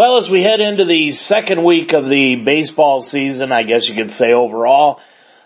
[0.00, 3.94] Well, as we head into the second week of the baseball season, I guess you
[3.94, 4.98] could say overall,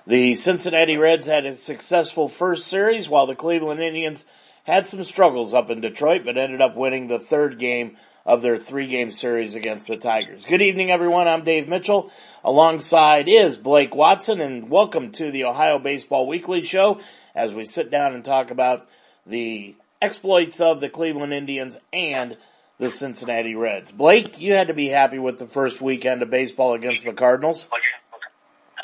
[0.06, 4.24] the Cincinnati Reds had a successful first series while the Cleveland Indians
[4.62, 8.56] had some struggles up in Detroit, but ended up winning the third game of their
[8.56, 10.44] three game series against the Tigers.
[10.44, 12.12] Good evening everyone, I'm Dave Mitchell.
[12.44, 17.00] Alongside is Blake Watson and welcome to the Ohio Baseball Weekly Show
[17.34, 18.88] as we sit down and talk about
[19.26, 22.36] the exploits of the Cleveland Indians and
[22.78, 23.92] the Cincinnati Reds.
[23.92, 27.66] Blake, you had to be happy with the first weekend of baseball against the Cardinals.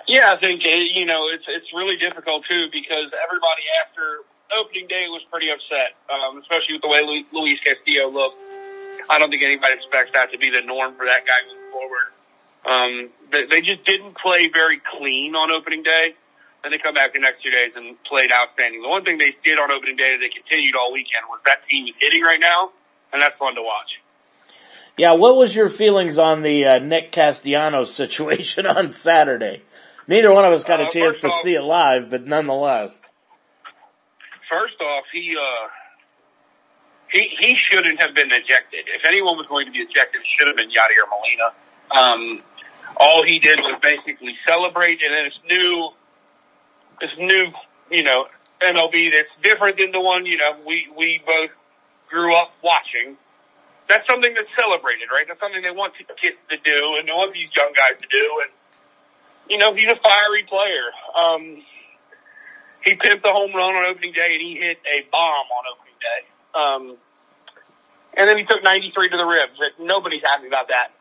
[0.06, 4.27] Yeah, I think uh, you know it's it's really difficult too because everybody after
[4.59, 8.38] opening day was pretty upset, um, especially with the way Luis Castillo looked.
[9.09, 12.07] I don't think anybody expects that to be the norm for that guy moving forward.
[12.66, 12.93] Um,
[13.30, 16.15] they, they just didn't play very clean on opening day.
[16.62, 18.82] Then they come back the next two days and played outstanding.
[18.82, 21.65] The one thing they did on opening day that they continued all weekend was that
[21.70, 22.74] team is hitting right now
[23.12, 24.00] and that's fun to watch.
[24.96, 29.62] Yeah, what was your feelings on the uh, Nick Castellanos situation on Saturday?
[30.07, 32.90] Neither one of us got a uh, chance to off, see it live, but nonetheless.
[34.51, 35.68] First off, he uh,
[37.12, 38.87] he he shouldn't have been ejected.
[38.87, 41.54] If anyone was going to be ejected, it should have been Yadier Molina.
[41.90, 42.42] Um,
[42.96, 45.90] all he did was basically celebrate, and then this new
[47.01, 47.52] this new
[47.90, 48.26] you know
[48.60, 51.51] MLB that's different than the one you know we we both
[52.11, 53.16] grew up watching.
[53.89, 55.27] That's something that's celebrated, right?
[55.27, 58.27] That's something they want kids to do and they want these young guys to do.
[58.47, 58.51] And,
[59.51, 60.87] you know, he's a fiery player.
[61.15, 61.43] Um,
[62.87, 65.99] he pimped a home run on opening day and he hit a bomb on opening
[65.99, 66.21] day.
[66.55, 66.83] Um,
[68.16, 69.59] and then he took 93 to the ribs.
[69.78, 70.94] Nobody's happy about that.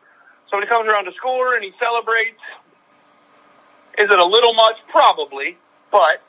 [0.50, 2.42] So when he comes around to score and he celebrates,
[3.98, 4.82] is it a little much?
[4.90, 5.58] Probably,
[5.90, 6.22] but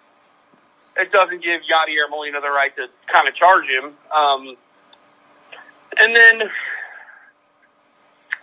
[0.98, 3.94] it doesn't give Yadier Molina the right to kind of charge him.
[4.14, 4.58] Um,
[5.98, 6.50] and then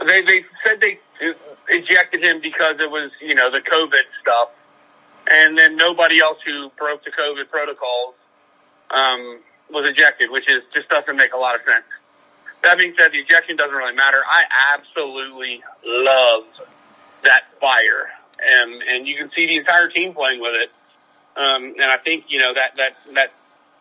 [0.07, 0.99] they they said they
[1.69, 4.51] ejected him because it was you know the COVID stuff,
[5.31, 8.15] and then nobody else who broke the COVID protocols
[8.91, 11.87] um, was ejected, which is just doesn't make a lot of sense.
[12.63, 14.19] That being said, the ejection doesn't really matter.
[14.19, 16.45] I absolutely love
[17.25, 18.11] that fire,
[18.45, 20.71] and and you can see the entire team playing with it.
[21.37, 23.33] Um, and I think you know that that that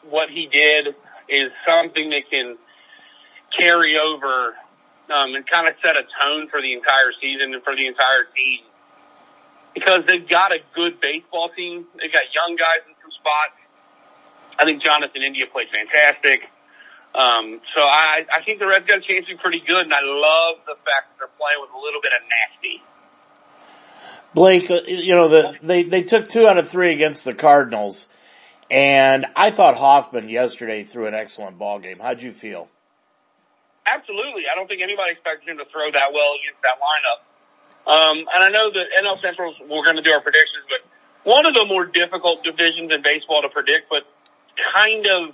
[0.09, 0.95] what he did
[1.29, 2.57] is something that can
[3.55, 4.55] carry over
[5.13, 8.25] um, and kind of set a tone for the entire season and for the entire
[8.35, 8.65] team.
[9.73, 11.85] Because they've got a good baseball team.
[11.95, 13.55] They've got young guys in some spots.
[14.59, 16.49] I think Jonathan India played fantastic.
[17.13, 19.93] Um, so I, I think the Reds got a chance to be pretty good, and
[19.93, 22.83] I love the fact that they're playing with a little bit of nasty.
[24.33, 28.07] Blake, uh, you know, the, they, they took two out of three against the Cardinals,
[28.69, 31.99] and I thought Hoffman yesterday threw an excellent ball game.
[31.99, 32.67] How'd you feel?
[33.87, 34.43] Absolutely.
[34.51, 37.19] I don't think anybody expected him to throw that well against that lineup.
[37.87, 40.83] Um, and I know that NL Central, we're going to do our predictions, but
[41.23, 44.03] one of the more difficult divisions in baseball to predict, but
[44.75, 45.31] kind of,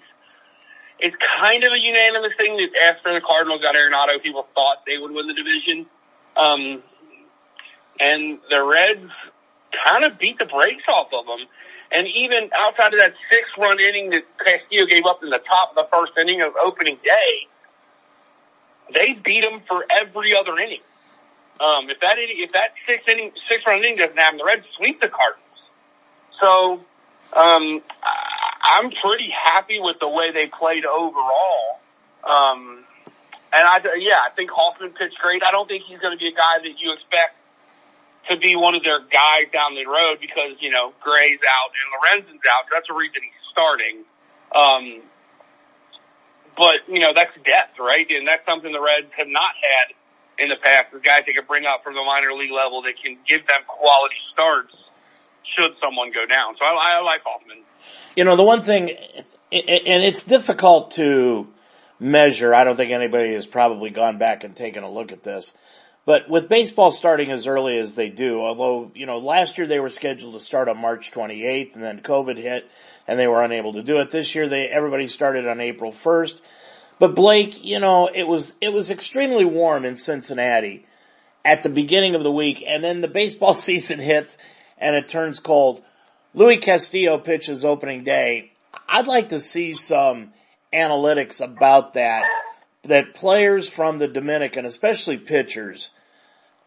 [1.01, 5.01] it's kind of a unanimous thing that after the Cardinals got Arenado, people thought they
[5.01, 5.89] would win the division.
[6.37, 6.83] Um,
[7.99, 9.09] and the Reds
[9.85, 11.49] kind of beat the brakes off of them.
[11.91, 15.73] And even outside of that six run inning that Castillo gave up in the top
[15.73, 17.49] of the first inning of opening day,
[18.91, 20.81] they beat them for every other inning.
[21.61, 24.65] Um, if that inning, if that six inning, six run inning doesn't happen, the Reds
[24.77, 25.61] sweep the Cardinals.
[26.41, 26.81] So,
[27.37, 27.81] um,
[28.63, 31.79] I'm pretty happy with the way they played overall.
[32.23, 32.83] Um,
[33.53, 35.43] and I, yeah, I think Hoffman pitched great.
[35.43, 37.37] I don't think he's going to be a guy that you expect
[38.29, 41.87] to be one of their guys down the road because, you know, Gray's out and
[41.93, 42.65] Lorenzen's out.
[42.71, 44.07] That's the reason he's starting.
[44.55, 45.03] Um,
[46.55, 48.05] but, you know, that's depth, right?
[48.09, 49.95] And that's something the Reds have not had
[50.43, 50.91] in the past.
[50.93, 53.61] The guys they can bring up from the minor league level that can give them
[53.67, 54.73] quality starts
[55.55, 56.55] should someone go down.
[56.57, 57.63] So I, I like Hoffman.
[58.15, 61.47] You know, the one thing, and it's difficult to
[61.99, 62.53] measure.
[62.53, 65.53] I don't think anybody has probably gone back and taken a look at this.
[66.05, 69.79] But with baseball starting as early as they do, although, you know, last year they
[69.79, 72.69] were scheduled to start on March 28th and then COVID hit
[73.07, 74.11] and they were unable to do it.
[74.11, 76.39] This year they, everybody started on April 1st.
[76.99, 80.85] But Blake, you know, it was, it was extremely warm in Cincinnati
[81.43, 84.37] at the beginning of the week and then the baseball season hits
[84.77, 85.83] and it turns cold.
[86.33, 88.51] Luis Castillo pitches opening day.
[88.87, 90.33] I'd like to see some
[90.73, 92.25] analytics about that
[92.85, 95.91] that players from the Dominican, especially pitchers,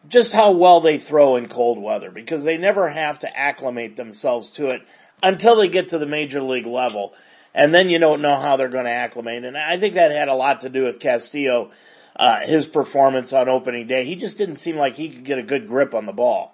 [0.07, 4.49] just how well they throw in cold weather because they never have to acclimate themselves
[4.51, 4.81] to it
[5.21, 7.13] until they get to the major league level.
[7.53, 9.43] And then you don't know how they're going to acclimate.
[9.43, 11.71] And I think that had a lot to do with Castillo
[12.17, 14.03] uh, his performance on opening day.
[14.03, 16.53] He just didn't seem like he could get a good grip on the ball.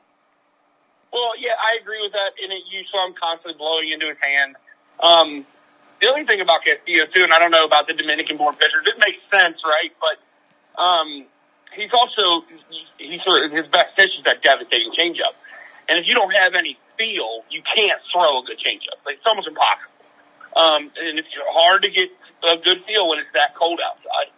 [1.11, 2.35] Well, yeah, I agree with that.
[2.41, 4.55] And it, you saw him constantly blowing into his hand.
[4.99, 5.45] Um,
[6.01, 8.99] the only thing about Castillo too, and I don't know about the Dominican-born pitchers, it
[8.99, 9.91] makes sense, right?
[10.03, 10.19] But
[10.75, 11.25] um,
[11.75, 12.43] he's also
[12.99, 15.35] he's sort of, his best pitch is that devastating changeup.
[15.87, 18.99] And if you don't have any feel, you can't throw a good changeup.
[19.05, 19.93] Like, it's almost impossible.
[20.53, 22.13] Um, and it's hard to get
[22.45, 24.29] a good feel when it's that cold outside.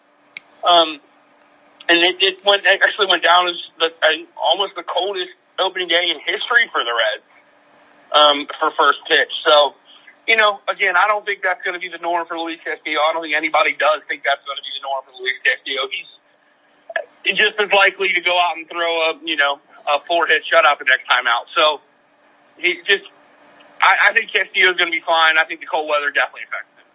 [0.63, 1.00] Um,
[1.88, 5.88] and it, it went it actually went down as the uh, almost the coldest opening
[5.88, 7.28] day in history for the Reds
[8.12, 9.30] um, for first pitch.
[9.46, 9.75] So,
[10.28, 13.00] you know, again, I don't think that's going to be the norm for Luis Castillo.
[13.06, 15.86] I don't think anybody does think that's going to be the norm for Luis Castillo.
[15.92, 16.10] He's
[17.38, 20.81] just as likely to go out and throw a you know a four hit shutout
[20.81, 21.46] the next time out.
[21.54, 21.85] So
[22.57, 23.04] he just,
[23.81, 25.38] I, I think Castillo is going to be fine.
[25.38, 26.69] I think the cold weather definitely affects.
[26.78, 26.86] Him.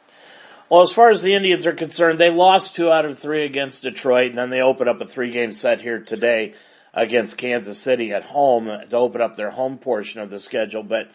[0.71, 3.83] Well, as far as the Indians are concerned, they lost two out of three against
[3.83, 6.55] Detroit, and then they open up a three game set here today
[6.95, 10.83] against Kansas City at home to open up their home portion of the schedule.
[10.83, 11.11] But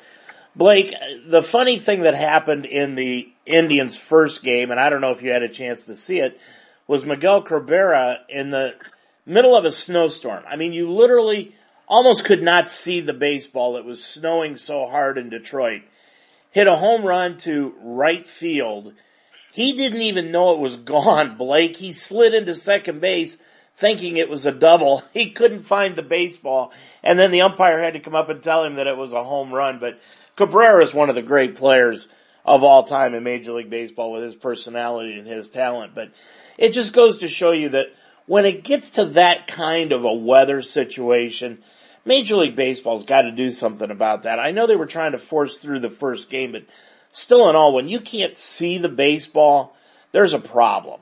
[0.55, 0.93] Blake,
[1.25, 5.21] the funny thing that happened in the Indians first game, and I don't know if
[5.21, 6.39] you had a chance to see it,
[6.87, 8.75] was Miguel Cabrera in the
[9.25, 10.43] middle of a snowstorm.
[10.47, 11.55] I mean, you literally
[11.87, 13.77] almost could not see the baseball.
[13.77, 15.81] It was snowing so hard in Detroit.
[16.51, 18.93] Hit a home run to right field
[19.55, 21.77] he didn't even know it was gone, Blake.
[21.77, 23.37] He slid into second base
[23.73, 25.01] thinking it was a double.
[25.13, 26.73] He couldn't find the baseball.
[27.01, 29.23] And then the umpire had to come up and tell him that it was a
[29.23, 29.79] home run.
[29.79, 29.97] But
[30.35, 32.09] Cabrera is one of the great players
[32.43, 35.95] of all time in Major League Baseball with his personality and his talent.
[35.95, 36.11] But
[36.57, 37.87] it just goes to show you that
[38.25, 41.63] when it gets to that kind of a weather situation,
[42.05, 44.39] Major League Baseball's got to do something about that.
[44.39, 46.65] I know they were trying to force through the first game, but
[47.11, 49.75] still in all, when you can't see the baseball,
[50.11, 51.01] there's a problem.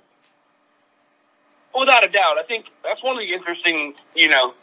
[1.77, 2.37] Without a doubt.
[2.39, 4.53] I think that's one of the interesting, you know,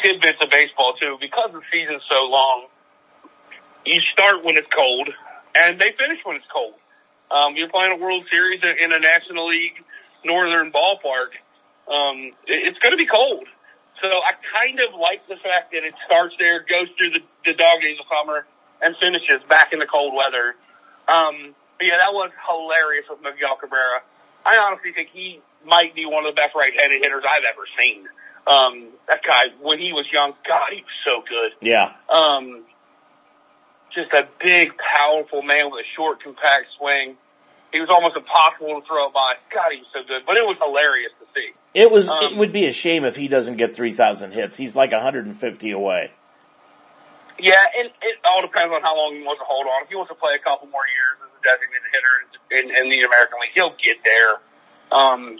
[0.00, 2.66] tidbits of baseball too, because the season's so long.
[3.84, 5.08] You start when it's cold
[5.54, 6.74] and they finish when it's cold.
[7.30, 9.84] Um, you're playing a World Series in a National League
[10.24, 11.36] Northern ballpark.
[11.90, 13.46] Um, it's going to be cold.
[14.00, 17.54] So I kind of like the fact that it starts there, goes through the, the
[17.54, 18.46] dog days of summer,
[18.80, 20.54] and finishes back in the cold weather.
[21.08, 24.02] Um, but yeah, that was hilarious with Miguel Cabrera.
[24.46, 28.06] I honestly think he might be one of the best right-handed hitters I've ever seen.
[28.46, 31.52] Um, that guy, when he was young, God, he was so good.
[31.60, 31.92] Yeah.
[32.08, 32.64] Um,
[33.94, 37.16] just a big, powerful man with a short, compact swing.
[37.72, 39.36] He was almost impossible to throw by.
[39.52, 41.52] God, he was so good, but it was hilarious to see.
[41.74, 44.56] It was, um, it would be a shame if he doesn't get 3,000 hits.
[44.56, 45.36] He's like 150
[45.70, 46.12] away.
[47.38, 49.84] Yeah, and it all depends on how long he wants to hold on.
[49.84, 52.14] If he wants to play a couple more years as a designated hitter
[52.50, 54.40] in, in the American League, he'll get there.
[54.90, 55.38] Um,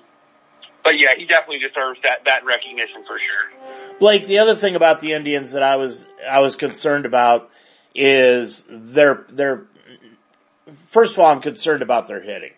[0.85, 3.99] but yeah, he definitely deserves that that recognition for sure.
[3.99, 7.51] Blake, the other thing about the Indians that I was I was concerned about
[7.95, 9.67] is their their
[10.87, 12.53] first of all I'm concerned about their hitting.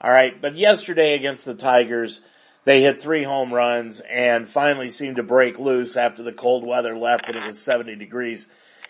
[0.00, 2.20] All right, but yesterday against the Tigers,
[2.64, 6.96] they hit three home runs and finally seemed to break loose after the cold weather
[6.96, 8.46] left and it was 70 degrees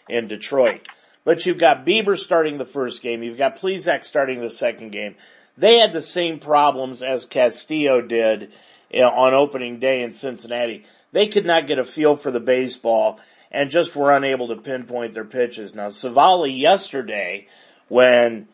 [0.09, 0.81] in Detroit.
[1.25, 3.23] But you've got Bieber starting the first game.
[3.23, 5.15] You've got Plesac starting the second game.
[5.57, 8.53] They had the same problems as Castillo did
[8.95, 10.85] on opening day in Cincinnati.
[11.13, 15.15] They could not get a feel for the baseball and just were unable to pinpoint
[15.15, 15.75] their pitches.
[15.75, 17.49] Now Civale yesterday,
[17.89, 18.49] when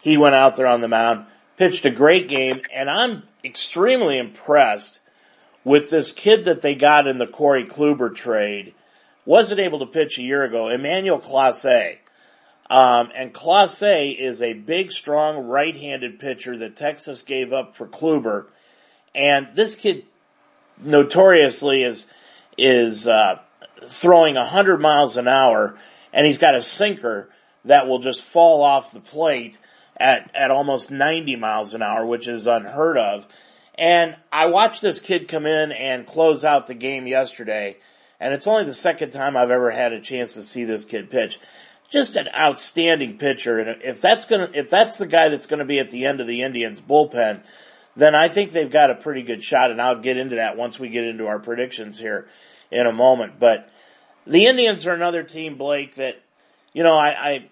[0.00, 1.26] he went out there on the mound,
[1.56, 5.00] pitched a great game and I'm extremely impressed
[5.64, 8.74] with this kid that they got in the Corey Kluber trade
[9.24, 11.98] wasn't able to pitch a year ago, Emmanuel Clase.
[12.70, 18.46] Um, and Clase is a big, strong, right-handed pitcher that Texas gave up for Kluber.
[19.14, 20.04] And this kid
[20.78, 22.06] notoriously is,
[22.56, 23.40] is, uh,
[23.84, 25.76] throwing 100 miles an hour
[26.12, 27.28] and he's got a sinker
[27.64, 29.58] that will just fall off the plate
[29.96, 33.26] at, at almost 90 miles an hour, which is unheard of.
[33.76, 37.76] And I watched this kid come in and close out the game yesterday
[38.20, 41.10] and it's only the second time I've ever had a chance to see this kid
[41.10, 41.38] pitch.
[41.88, 45.78] Just an outstanding pitcher, and if that's gonna, if that's the guy that's gonna be
[45.78, 47.40] at the end of the Indians bullpen,
[47.96, 50.78] then I think they've got a pretty good shot, and I'll get into that once
[50.78, 52.28] we get into our predictions here
[52.70, 53.40] in a moment.
[53.40, 53.70] But
[54.26, 56.20] the Indians are another team, Blake, that,
[56.78, 57.50] you know, I, I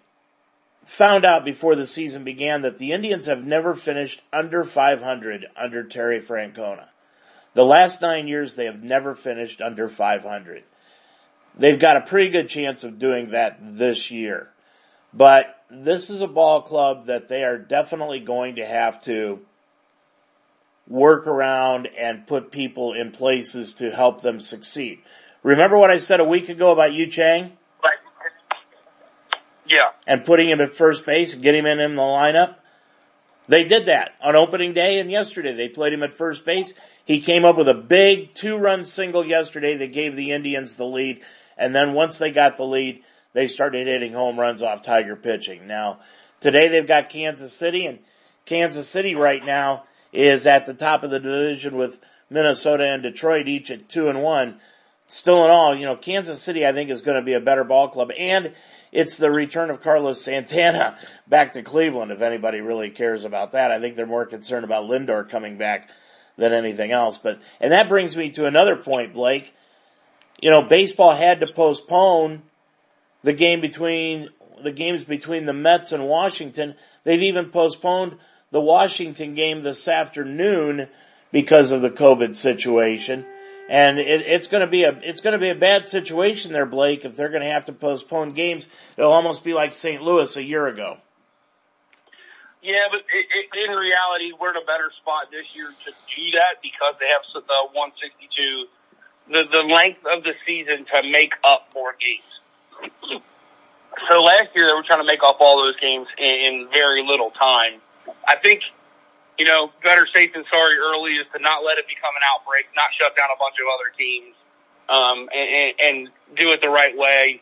[0.85, 5.83] found out before the season began that the Indians have never finished under 500 under
[5.83, 6.85] Terry Francona.
[7.53, 10.63] The last nine years they have never finished under 500.
[11.59, 14.51] They've got a pretty good chance of doing that this year.
[15.13, 19.41] But this is a ball club that they are definitely going to have to
[20.87, 25.01] work around and put people in places to help them succeed.
[25.43, 27.59] Remember what I said a week ago about Yu Chang?
[29.69, 29.91] Yeah.
[30.07, 32.57] And putting him at first base and getting him in the lineup?
[33.49, 35.55] They did that on opening day and yesterday.
[35.55, 36.73] They played him at first base.
[37.05, 40.85] He came up with a big two run single yesterday that gave the Indians the
[40.85, 41.23] lead.
[41.57, 45.67] And then once they got the lead, they started hitting home runs off Tiger pitching.
[45.67, 46.01] Now,
[46.41, 48.01] today they've got Kansas City and
[48.47, 53.49] Kansas City right now is at the top of the division with Minnesota and Detroit
[53.49, 54.61] each at two and one.
[55.09, 57.65] Still in all, you know, Kansas City I think is going to be a better
[57.65, 58.53] ball club and
[58.93, 60.97] it's the return of Carlos Santana
[61.29, 63.71] back to Cleveland if anybody really cares about that.
[63.71, 65.91] I think they're more concerned about Lindor coming back
[66.37, 67.19] than anything else.
[67.19, 69.53] But, and that brings me to another point, Blake.
[70.41, 72.43] You know, baseball had to postpone
[73.23, 74.31] the game between,
[74.63, 76.75] the games between the Mets and Washington.
[77.05, 78.19] They've even postponed
[78.51, 80.89] the Washington game this afternoon
[81.33, 83.27] because of the COVID situation.
[83.69, 86.67] And it, it's going to be a it's going to be a bad situation there,
[86.67, 87.05] Blake.
[87.05, 90.03] If they're going to have to postpone games, it'll almost be like St.
[90.03, 90.99] Louis a year ago.
[92.63, 96.25] Yeah, but it, it, in reality, we're in a better spot this year to do
[96.35, 98.67] that because they have the uh, 162,
[99.31, 103.23] the the length of the season to make up more games.
[104.11, 107.07] so last year they were trying to make up all those games in, in very
[107.07, 107.79] little time.
[108.27, 108.63] I think
[109.39, 112.67] you know, better safe than sorry early is to not let it become an outbreak,
[112.73, 114.35] not shut down a bunch of other teams,
[114.89, 115.97] um, and, and,
[116.35, 117.41] do it the right way.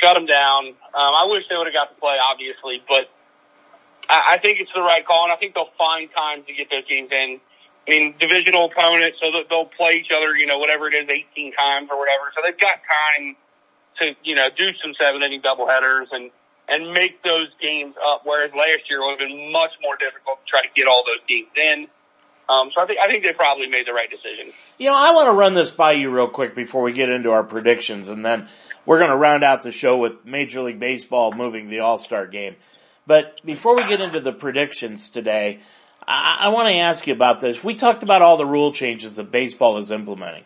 [0.00, 0.72] Shut them down.
[0.94, 3.10] Um, I wish they would have got to play, obviously, but
[4.08, 6.70] I, I think it's the right call, and I think they'll find time to get
[6.70, 7.40] those games in.
[7.82, 11.10] I mean, divisional opponents, so that they'll play each other, you know, whatever it is,
[11.10, 12.30] 18 times or whatever.
[12.30, 13.34] So they've got time
[14.00, 16.30] to, you know, do some seven inning doubleheaders and,
[16.68, 18.22] and make those games up.
[18.24, 21.04] Whereas last year it would have been much more difficult to try to get all
[21.06, 21.86] those games in.
[22.48, 24.52] Um, so I think I think they probably made the right decision.
[24.78, 27.30] You know, I want to run this by you real quick before we get into
[27.30, 28.48] our predictions, and then
[28.84, 32.26] we're going to round out the show with Major League Baseball moving the All Star
[32.26, 32.56] game.
[33.06, 35.60] But before we get into the predictions today,
[36.06, 37.62] I, I want to ask you about this.
[37.62, 40.44] We talked about all the rule changes that baseball is implementing.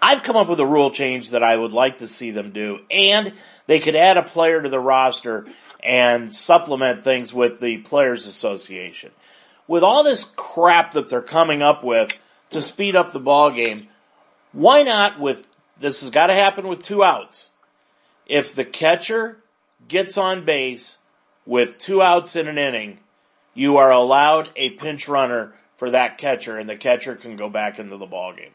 [0.00, 2.80] I've come up with a rule change that I would like to see them do,
[2.90, 3.32] and
[3.66, 5.46] they could add a player to the roster
[5.82, 9.10] and supplement things with the Players Association.
[9.66, 12.10] With all this crap that they're coming up with
[12.50, 13.88] to speed up the ball game,
[14.52, 15.46] why not with,
[15.78, 17.50] this has got to happen with two outs.
[18.26, 19.38] If the catcher
[19.88, 20.98] gets on base
[21.44, 22.98] with two outs in an inning,
[23.54, 27.78] you are allowed a pinch runner for that catcher and the catcher can go back
[27.78, 28.52] into the ball game.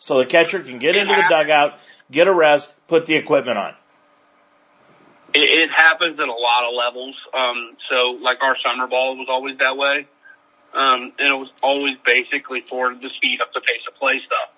[0.00, 1.78] So the catcher can get into the dugout,
[2.10, 3.74] get a rest, put the equipment on.
[5.34, 7.14] It, it happens at a lot of levels.
[7.36, 10.08] Um, so like our summer ball was always that way.
[10.72, 14.48] Um, and it was always basically for the speed up the pace of play stuff.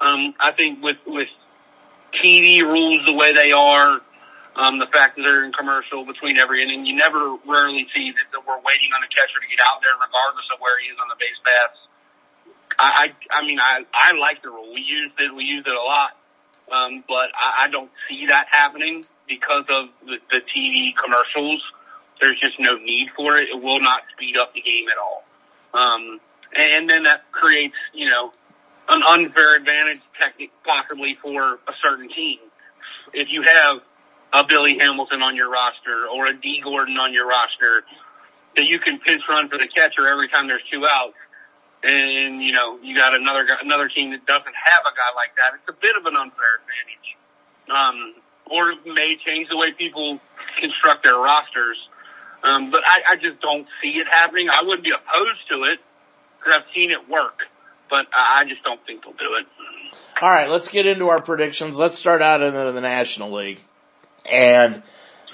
[0.00, 1.28] Um, I think with, with
[2.22, 4.00] TV rules the way they are,
[4.54, 8.26] um, the fact that they're in commercial between every inning, you never rarely see that,
[8.30, 10.96] that we're waiting on the catcher to get out there regardless of where he is
[11.02, 11.80] on the base paths.
[12.78, 14.72] I, I, I mean, I, I like the rule.
[14.72, 16.10] We used it, we used it a lot.
[16.70, 21.62] Um, but I, I don't see that happening because of the, the TV commercials.
[22.20, 23.48] There's just no need for it.
[23.54, 25.24] It will not speed up the game at all.
[25.74, 26.20] Um,
[26.56, 28.32] and then that creates, you know,
[28.88, 32.38] an unfair advantage technique possibly for a certain team.
[33.12, 33.82] If you have
[34.32, 37.84] a Billy Hamilton on your roster or a Dee Gordon on your roster
[38.56, 41.18] that you can pinch run for the catcher every time there's two outs,
[41.82, 45.58] and you know you got another another team that doesn't have a guy like that.
[45.60, 47.08] It's a bit of an unfair advantage,
[47.68, 50.18] um, or may change the way people
[50.60, 51.76] construct their rosters.
[52.42, 54.48] Um, but I, I just don't see it happening.
[54.50, 55.80] I wouldn't be opposed to it
[56.38, 57.40] because I've seen it work,
[57.90, 59.46] but I just don't think they'll do it.
[60.20, 61.76] All right, let's get into our predictions.
[61.76, 63.60] Let's start out in the National League,
[64.24, 64.82] and.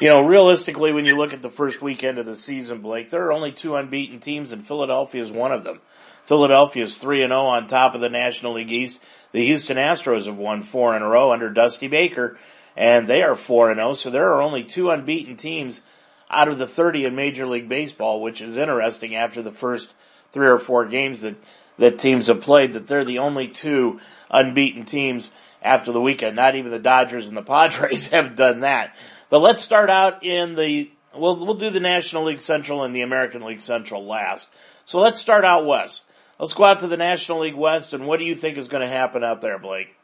[0.01, 3.25] You know, realistically, when you look at the first weekend of the season, Blake, there
[3.27, 5.81] are only two unbeaten teams and Philadelphia is one of them.
[6.27, 9.01] Philadelphia is 3 and 0 on top of the National League East.
[9.33, 12.39] The Houston Astros have won four in a row under Dusty Baker
[12.77, 13.95] and they are 4 and 0.
[13.95, 15.83] So there are only two unbeaten teams
[16.31, 19.93] out of the 30 in Major League Baseball, which is interesting after the first
[20.33, 21.37] three or four games that,
[21.79, 24.01] that teams have played, that they're the only two
[24.31, 26.37] unbeaten teams after the weekend.
[26.37, 28.95] Not even the Dodgers and the Padres have done that.
[29.29, 33.03] But let's start out in the, we'll, we'll do the National League Central and the
[33.03, 34.49] American League Central last.
[34.87, 36.03] So let's start out west.
[36.43, 38.83] Let's go out to the National League West, and what do you think is going
[38.83, 39.95] to happen out there, Blake?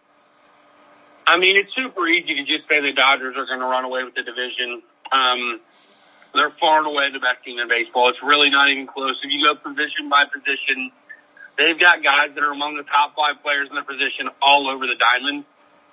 [1.27, 4.05] I mean, it's super easy to just say the Dodgers are going to run away
[4.05, 4.87] with the division.
[5.11, 5.59] Um,
[6.39, 8.11] they're far and away the best team in baseball.
[8.11, 9.19] It's really not even close.
[9.19, 10.95] If you go position by position,
[11.59, 14.87] they've got guys that are among the top five players in their position all over
[14.87, 15.43] the diamond,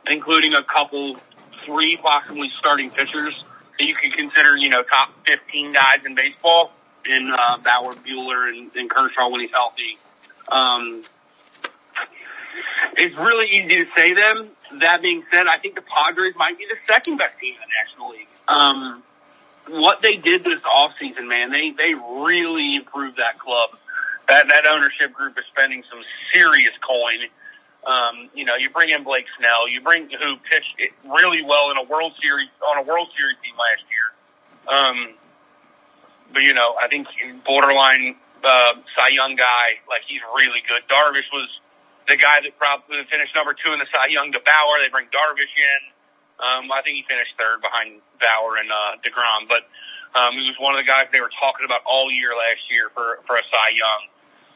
[0.05, 1.17] including a couple,
[1.65, 6.69] three possibly starting pitchers that you can consider, you know, top 15 guys in baseball
[7.01, 9.97] in, uh, Bauer, Buehler, and, and Kershaw when he's healthy.
[10.49, 11.03] Um,
[12.97, 14.49] it's really easy to say them.
[14.79, 17.71] That being said, I think the Padres might be the second best team in the
[17.83, 18.27] National League.
[18.47, 19.03] Um,
[19.67, 23.69] what they did this offseason, man, they, they really improved that club.
[24.27, 26.01] That, that ownership group is spending some
[26.33, 27.29] serious coin.
[27.85, 30.75] Um, you know, you bring in Blake Snell, you bring, who pitched
[31.05, 34.07] really well in a World Series, on a World Series team last year.
[34.65, 35.13] Um,
[36.33, 37.07] but you know, I think
[37.45, 40.85] borderline, uh, Cy Young guy, like he's really good.
[40.85, 41.49] Darvish was
[42.07, 44.77] the guy that probably finished number two in the Cy Young to Bauer.
[44.79, 45.81] They bring Darvish in.
[46.37, 49.63] Um, I think he finished third behind Bauer and, uh, DeGrom, but,
[50.19, 52.91] um, he was one of the guys they were talking about all year last year
[52.91, 54.11] for, for a Cy Young.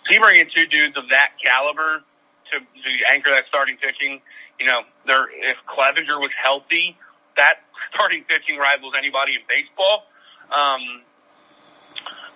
[0.06, 2.04] So you bring in two dudes of that caliber
[2.52, 4.22] to, to anchor that starting pitching.
[4.60, 6.96] You know, there, if Clevinger was healthy,
[7.36, 10.04] that starting pitching rivals anybody in baseball.
[10.52, 11.04] Um,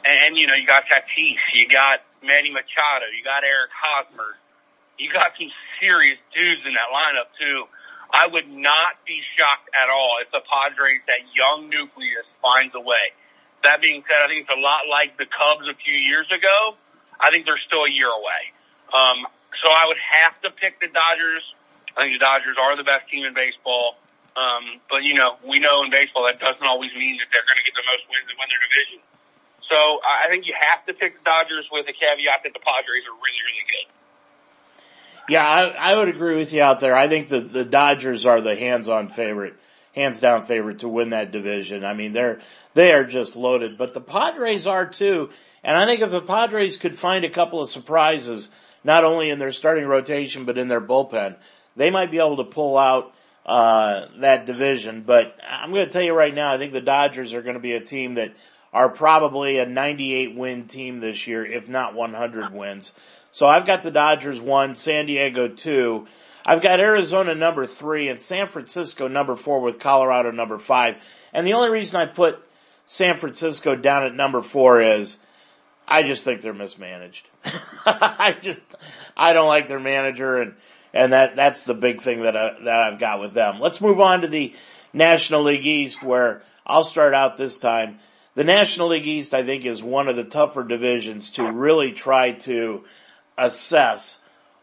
[0.06, 4.36] and, you know, you got Tatis, you got Manny Machado, you got Eric Hosmer,
[4.98, 5.50] you got some
[5.82, 7.66] serious dudes in that lineup too.
[8.14, 12.84] I would not be shocked at all if the Padres, that young nucleus, finds a
[12.84, 13.18] way.
[13.66, 16.78] That being said, I think it's a lot like the Cubs a few years ago.
[17.18, 18.54] I think they're still a year away.
[18.94, 19.26] Um,
[19.64, 21.42] so I would have to pick the Dodgers.
[21.98, 23.98] I think the Dodgers are the best team in baseball.
[24.38, 27.58] Um, but you know, we know in baseball that doesn't always mean that they're going
[27.58, 29.00] to get the most wins and win their division.
[29.70, 33.04] So I think you have to pick the Dodgers with the caveat that the Padres
[33.10, 33.88] are really, really good.
[35.30, 36.96] Yeah, I, I would agree with you out there.
[36.96, 39.56] I think the, the Dodgers are the hands-on favorite,
[39.96, 41.86] hands down favorite to win that division.
[41.86, 42.42] I mean, they're,
[42.74, 45.30] they are just loaded, but the Padres are too.
[45.64, 48.50] And I think if the Padres could find a couple of surprises,
[48.84, 51.38] not only in their starting rotation, but in their bullpen,
[51.78, 53.14] they might be able to pull out,
[53.46, 55.04] uh, that division.
[55.04, 57.62] But I'm going to tell you right now, I think the Dodgers are going to
[57.62, 58.34] be a team that
[58.74, 62.92] are probably a 98 win team this year, if not 100 wins.
[63.32, 66.08] So I've got the Dodgers one, San Diego two.
[66.46, 71.02] I've got Arizona number three and San Francisco number four with Colorado number five.
[71.32, 72.44] And the only reason I put
[72.86, 75.18] San Francisco down at number four is
[75.88, 77.28] I just think they're mismanaged.
[77.86, 78.62] I just,
[79.16, 80.56] I don't like their manager and,
[80.94, 83.60] and that, that's the big thing that I, that I've got with them.
[83.60, 84.54] Let's move on to the
[84.94, 88.00] National League East where I'll start out this time.
[88.36, 92.32] The National League East, I think, is one of the tougher divisions to really try
[92.32, 92.84] to
[93.38, 94.18] assess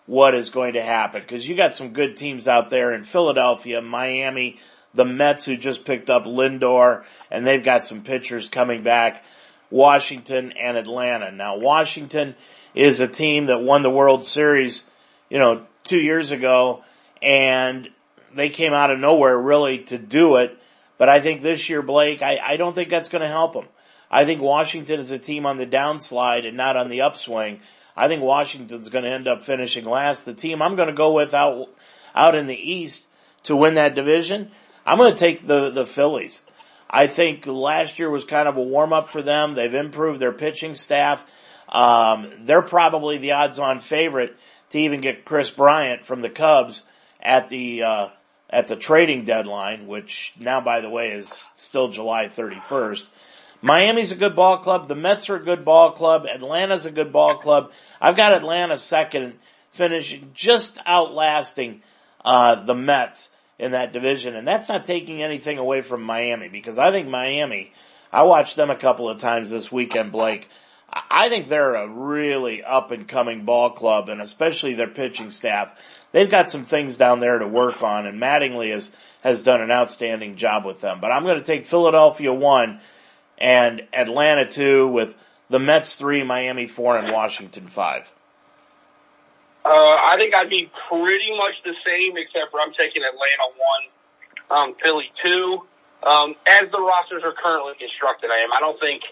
[0.06, 3.80] what is going to happen because you got some good teams out there in Philadelphia,
[3.80, 4.58] Miami,
[4.92, 9.22] the Mets who just picked up Lindor and they've got some pitchers coming back,
[9.70, 11.30] Washington and Atlanta.
[11.30, 12.34] Now Washington
[12.74, 14.82] is a team that won the World Series,
[15.28, 16.82] you know, two years ago
[17.22, 17.88] and
[18.34, 20.58] they came out of nowhere really to do it.
[21.00, 23.64] But I think this year, Blake, I, I don't think that's going to help them.
[24.10, 27.60] I think Washington is a team on the downslide and not on the upswing.
[27.96, 30.26] I think Washington's going to end up finishing last.
[30.26, 31.70] The team I'm going to go with out,
[32.14, 33.02] out in the East
[33.44, 34.50] to win that division,
[34.84, 36.42] I'm going to take the, the Phillies.
[36.90, 39.54] I think last year was kind of a warm up for them.
[39.54, 41.24] They've improved their pitching staff.
[41.70, 44.36] Um, they're probably the odds on favorite
[44.68, 46.82] to even get Kris Bryant from the Cubs
[47.22, 48.08] at the, uh,
[48.50, 53.04] at the trading deadline, which now by the way is still July 31st.
[53.62, 54.88] Miami's a good ball club.
[54.88, 56.26] The Mets are a good ball club.
[56.26, 57.72] Atlanta's a good ball club.
[58.00, 59.38] I've got Atlanta second,
[59.70, 61.82] finishing just outlasting
[62.24, 66.78] uh, the Mets in that division, and that's not taking anything away from Miami because
[66.78, 67.72] I think Miami.
[68.12, 70.48] I watched them a couple of times this weekend, Blake.
[70.92, 75.70] I think they're a really up and coming ball club and especially their pitching staff.
[76.12, 78.90] They've got some things down there to work on and Mattingly has,
[79.22, 81.00] has done an outstanding job with them.
[81.00, 82.80] But I'm going to take Philadelphia one
[83.38, 85.14] and Atlanta two with
[85.48, 88.12] the Mets three, Miami four, and Washington five.
[89.64, 94.58] Uh, I think I'd be pretty much the same, except for I'm taking Atlanta one,
[94.58, 95.62] um, Philly two.
[96.02, 98.52] Um, as the rosters are currently constructed, I am.
[98.52, 99.02] I don't think.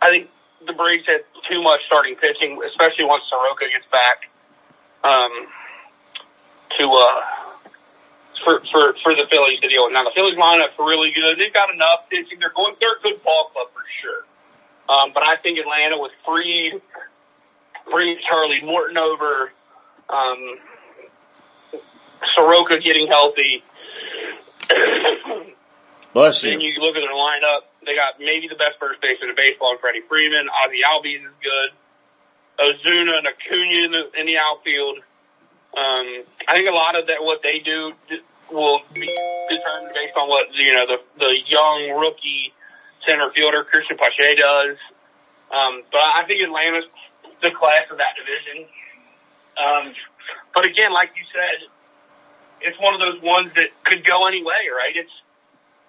[0.00, 0.30] I think
[0.66, 4.30] the Braves had too much starting pitching, especially once Soroka gets back.
[5.04, 5.48] Um,
[6.78, 7.20] to uh,
[8.44, 9.92] for, for, for the Phillies to deal with.
[9.92, 11.38] Now the Phillies lineup's really good.
[11.38, 12.38] They've got enough pitching.
[12.38, 14.22] They're going, they're a good ball club for sure.
[14.84, 16.78] Um, but I think Atlanta with free,
[17.90, 19.52] free Charlie Morton over,
[20.10, 20.40] um,
[22.36, 23.64] Soroka getting healthy.
[26.12, 26.50] Bless you.
[26.50, 27.73] Then you look at their lineup.
[27.86, 30.48] They got maybe the best first baseman in baseball in Freddie Freeman.
[30.48, 31.70] Ozzie Albies is good.
[32.58, 34.98] Ozuna and Acuna in the, in the outfield.
[35.74, 37.92] Um, I think a lot of that, what they do
[38.52, 39.10] will be
[39.50, 42.52] determined based on what, you know, the, the young rookie
[43.06, 44.76] center fielder Cristian Pache does.
[45.50, 46.88] Um, but I think Atlanta's
[47.42, 48.70] the class of that division.
[49.58, 49.94] Um,
[50.54, 51.68] but again, like you said,
[52.60, 54.96] it's one of those ones that could go any way, right?
[54.96, 55.12] It's,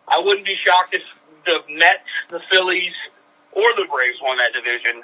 [0.08, 1.02] I wouldn't be shocked if
[1.46, 2.94] the Mets, the Phillies,
[3.52, 5.04] or the Braves won that division.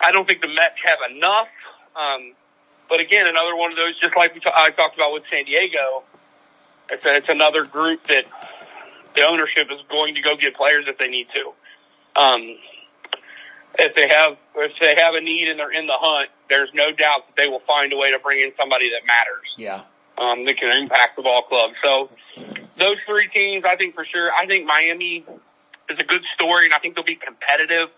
[0.00, 1.48] I don't think the Mets have enough.
[1.94, 2.34] Um,
[2.88, 5.44] but again, another one of those, just like we t- I talked about with San
[5.44, 6.04] Diego,
[6.90, 8.24] it's, a, it's another group that
[9.14, 11.44] the ownership is going to go get players if they need to.
[12.20, 12.56] Um,
[13.78, 16.92] if they have if they have a need and they're in the hunt, there's no
[16.92, 19.48] doubt that they will find a way to bring in somebody that matters.
[19.56, 19.82] Yeah.
[20.16, 21.72] Um, that can impact the ball club.
[21.82, 22.08] So
[22.78, 24.30] those three teams, I think for sure.
[24.30, 25.24] I think Miami
[25.88, 27.88] is a good story, and I think they'll be competitive.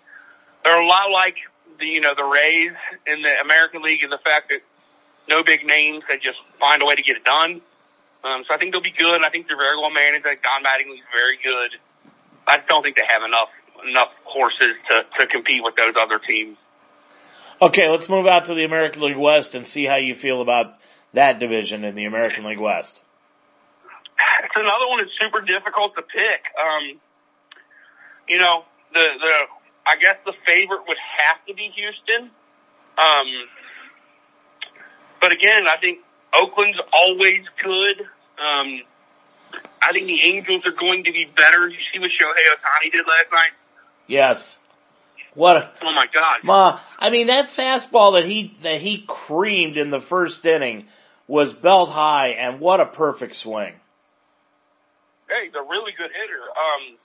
[0.64, 1.36] They're a lot like
[1.78, 2.72] the you know the Rays
[3.06, 4.60] in the American League in the fact that
[5.28, 7.60] no big names, they just find a way to get it done.
[8.24, 9.22] Um, so I think they'll be good.
[9.22, 10.26] I think they're very well managed.
[10.26, 11.78] I think Don Mattingly's very good.
[12.46, 13.50] I just don't think they have enough
[13.86, 16.56] enough horses to, to compete with those other teams.
[17.60, 20.78] Okay, let's move out to the American League West and see how you feel about
[21.14, 23.00] that division in the American League West.
[24.44, 26.42] It's another one that's super difficult to pick.
[26.56, 27.00] Um,
[28.28, 29.32] you know, the, the,
[29.86, 32.30] I guess the favorite would have to be Houston.
[32.98, 33.26] Um,
[35.20, 36.00] but again, I think
[36.34, 38.00] Oakland's always good.
[38.00, 38.82] Um,
[39.82, 41.68] I think the Angels are going to be better.
[41.68, 43.52] You see what Shohei Ohtani did last night?
[44.06, 44.58] Yes.
[45.34, 46.38] What a, Oh my God.
[46.42, 50.86] Ma, I mean that fastball that he, that he creamed in the first inning
[51.28, 53.74] was belt high and what a perfect swing.
[55.28, 56.40] Hey, he's a really good hitter.
[56.40, 56.96] Um,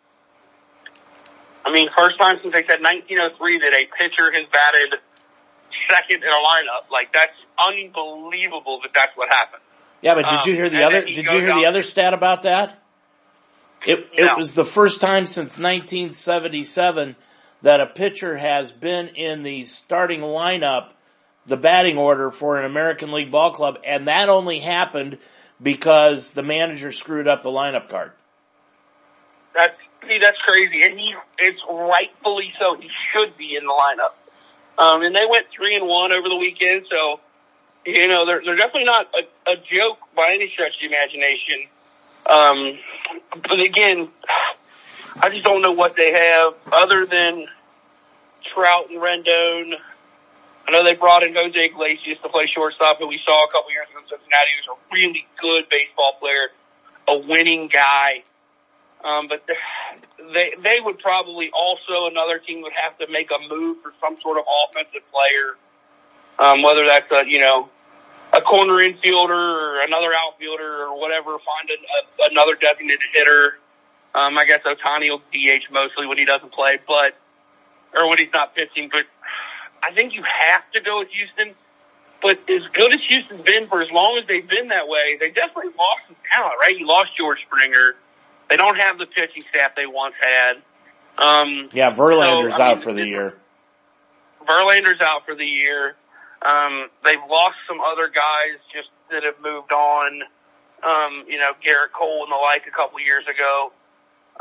[1.65, 4.99] I mean, first time since they said 1903 that a pitcher has batted
[5.89, 6.89] second in a lineup.
[6.91, 9.61] Like that's unbelievable that that's what happened.
[10.01, 11.83] Yeah, but did you Um, hear the and other, he did you hear the other
[11.83, 12.79] stat about that?
[13.85, 14.35] It, it No.
[14.35, 17.15] was the first time since 1977
[17.61, 20.89] that a pitcher has been in the starting lineup,
[21.45, 25.17] the batting order for an American League ball club, and that only happened
[25.61, 28.13] because the manager screwed up the lineup card.
[29.53, 32.75] That's see, that's crazy, and he it's rightfully so.
[32.79, 34.15] He should be in the lineup.
[34.81, 37.19] Um, and they went three and one over the weekend, so
[37.85, 41.67] you know they're they're definitely not a, a joke by any stretch of the imagination.
[42.25, 42.79] Um,
[43.49, 44.09] but again,
[45.19, 47.47] I just don't know what they have other than
[48.53, 49.73] Trout and Rendon.
[50.67, 53.71] I know they brought in Jose Iglesias to play shortstop, who we saw a couple
[53.71, 54.49] years ago in Cincinnati.
[54.55, 56.53] He was a really good baseball player,
[57.07, 58.23] a winning guy.
[59.03, 59.47] Um, but
[60.33, 64.15] they they would probably also another team would have to make a move for some
[64.21, 65.57] sort of offensive player,
[66.37, 67.69] um, whether that's a you know
[68.33, 71.37] a corner infielder or another outfielder or whatever.
[71.39, 71.77] Find a,
[72.23, 73.57] a, another designated hitter.
[74.13, 77.15] Um, I guess Ohtani will DH mostly when he doesn't play, but
[77.93, 78.89] or when he's not pitching.
[78.91, 79.05] But
[79.81, 81.55] I think you have to go with Houston.
[82.21, 85.31] But as good as Houston's been for as long as they've been that way, they
[85.31, 86.77] definitely lost some talent, right?
[86.77, 87.95] You lost George Springer.
[88.51, 90.57] They don't have the pitching staff they once had.
[91.17, 93.33] Um, Yeah, Verlander's So, I out mean, for the year.
[94.45, 95.95] Verlander's out for the year.
[96.41, 100.23] Um, they've lost some other guys just that have moved on.
[100.83, 103.71] Um, you know, Gerrit Cole and the like a couple years ago.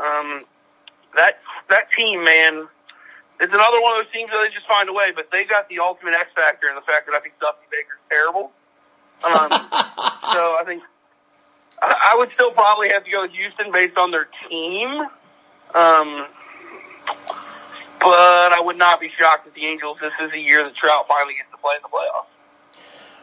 [0.01, 0.41] Um,
[1.15, 2.67] that, that team, man,
[3.39, 5.69] is another one of those teams that they just find a way, but they got
[5.69, 8.51] the ultimate X factor in the fact that I think Dusty Baker's terrible.
[9.23, 9.47] Um,
[10.35, 10.83] so I think
[11.81, 14.89] I, would still probably have to go Houston based on their team.
[15.73, 16.27] Um,
[17.99, 21.05] but I would not be shocked if the Angels, this is the year that Trout
[21.07, 22.25] finally gets to play in the playoffs.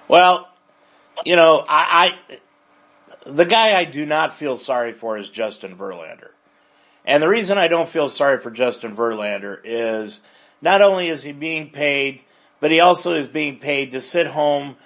[0.08, 0.48] Well,
[1.24, 6.30] you know, I, I, the guy I do not feel sorry for is Justin Verlander.
[7.04, 10.20] And the reason I don't feel sorry for Justin Verlander is
[10.60, 12.22] not only is he being paid,
[12.60, 14.76] but he also is being paid to sit home,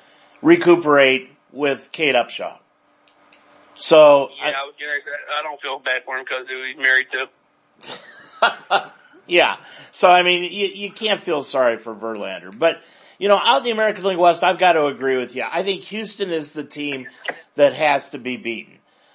[0.40, 2.58] recuperate with Kate Upshaw.
[3.82, 7.08] So, Yeah, I, was I don't feel bad for him because who he's married
[8.70, 8.92] to.
[9.26, 9.56] yeah.
[9.90, 12.80] So I mean, you, you can't feel sorry for Verlander, but
[13.18, 15.44] you know, out in the American League West, I've got to agree with you.
[15.50, 17.08] I think Houston is the team
[17.56, 18.74] that has to be beaten.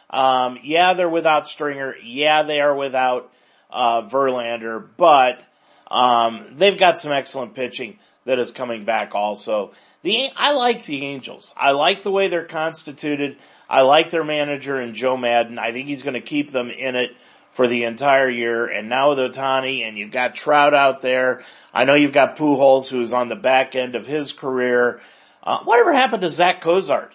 [0.10, 1.96] Um, yeah, they're without Springer.
[2.04, 3.32] Yeah, they are without,
[3.70, 5.48] uh, Verlander, but,
[5.90, 9.72] um, they've got some excellent pitching that is coming back also.
[10.04, 11.52] The, I like the Angels.
[11.58, 13.38] I like the way they're constituted.
[13.70, 15.60] I like their manager and Joe Maddon.
[15.60, 17.16] I think he's going to keep them in it
[17.52, 18.68] for the entire year.
[18.68, 21.44] And now with Ohtani and you've got Trout out there.
[21.74, 25.02] I know you've got Pujols who's on the back end of his career.
[25.44, 27.14] Uh, whatever happened to Zach Cozart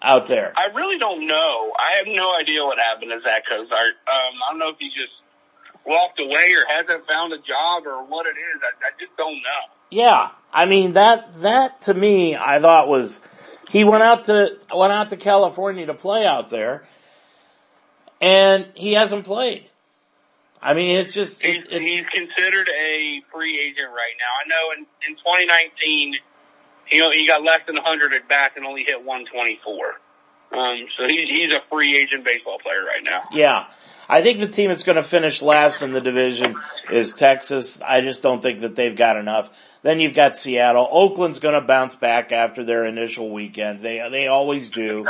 [0.00, 0.52] out there?
[0.56, 1.72] I really don't know.
[1.78, 3.70] I have no idea what happened to Zach Cozart.
[3.70, 5.12] Um, I don't know if he just
[5.86, 8.62] walked away or hasn't found a job or what it is.
[8.62, 9.74] I, I just don't know.
[9.90, 13.20] Yeah, I mean that that to me I thought was
[13.70, 16.86] he went out to went out to California to play out there,
[18.20, 19.66] and he hasn't played.
[20.60, 24.32] I mean, it's just he's, it's, he's considered a free agent right now.
[24.44, 26.14] I know in in 2019
[26.86, 30.00] he he got less than 100 at bats and only hit 124.
[30.52, 33.22] Um, so he's he's a free agent baseball player right now.
[33.32, 33.66] Yeah.
[34.08, 36.56] I think the team that's going to finish last in the division
[36.90, 37.80] is Texas.
[37.80, 39.50] I just don't think that they've got enough.
[39.82, 40.88] Then you've got Seattle.
[40.90, 43.80] Oakland's going to bounce back after their initial weekend.
[43.80, 45.06] They they always do.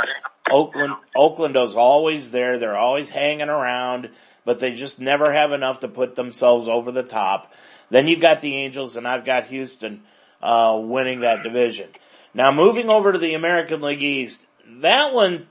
[0.49, 2.59] Oakland Oakland is always there.
[2.59, 4.11] They're always hanging around,
[4.45, 7.51] but they just never have enough to put themselves over the top.
[7.89, 10.03] Then you've got the Angels, and I've got Houston
[10.41, 11.89] uh, winning that division.
[12.33, 14.45] Now moving over to the American League East,
[14.81, 15.47] that one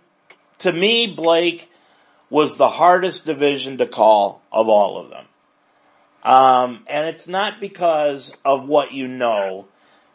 [0.61, 1.70] to me, Blake
[2.29, 5.25] was the hardest division to call of all of them.
[6.23, 9.66] Um, and it's not because of what you know,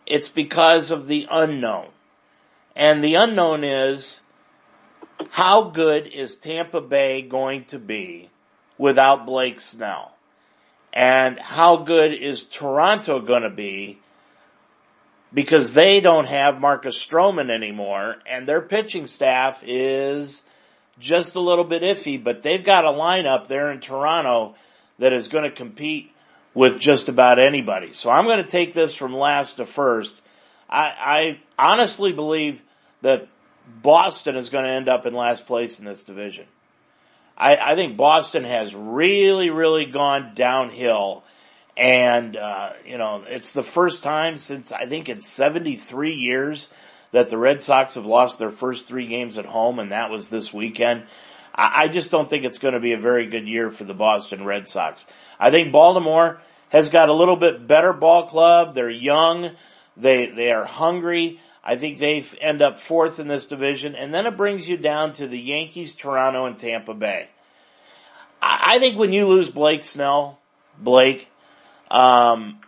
[0.05, 1.87] it's because of the unknown.
[2.75, 4.21] And the unknown is
[5.31, 8.29] how good is Tampa Bay going to be
[8.77, 10.11] without Blake Snell?
[10.93, 13.99] And how good is Toronto going to be
[15.33, 20.43] because they don't have Marcus Stroman anymore and their pitching staff is
[20.99, 24.55] just a little bit iffy, but they've got a lineup there in Toronto
[24.99, 26.11] that is going to compete
[26.53, 27.91] with just about anybody.
[27.91, 30.21] So I'm going to take this from last to first.
[30.69, 32.61] I, I honestly believe
[33.01, 33.27] that
[33.81, 36.45] Boston is going to end up in last place in this division.
[37.37, 41.23] I, I think Boston has really, really gone downhill.
[41.77, 46.69] And, uh, you know, it's the first time since I think it's 73 years
[47.11, 50.29] that the Red Sox have lost their first three games at home, and that was
[50.29, 51.03] this weekend.
[51.57, 54.43] I, just don't think it's going to be a very good year for the Boston
[54.43, 55.05] Red Sox.
[55.39, 58.75] I think Baltimore has got a little bit better ball club.
[58.75, 59.51] They're young.
[59.95, 61.39] They, they are hungry.
[61.63, 63.95] I think they end up fourth in this division.
[63.95, 67.29] And then it brings you down to the Yankees, Toronto, and Tampa Bay.
[68.41, 70.39] I, I think when you lose Blake Snell,
[70.77, 71.29] Blake,
[71.89, 72.59] um,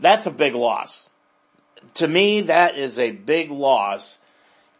[0.00, 1.06] that's a big loss
[1.94, 4.18] to me, that is a big loss.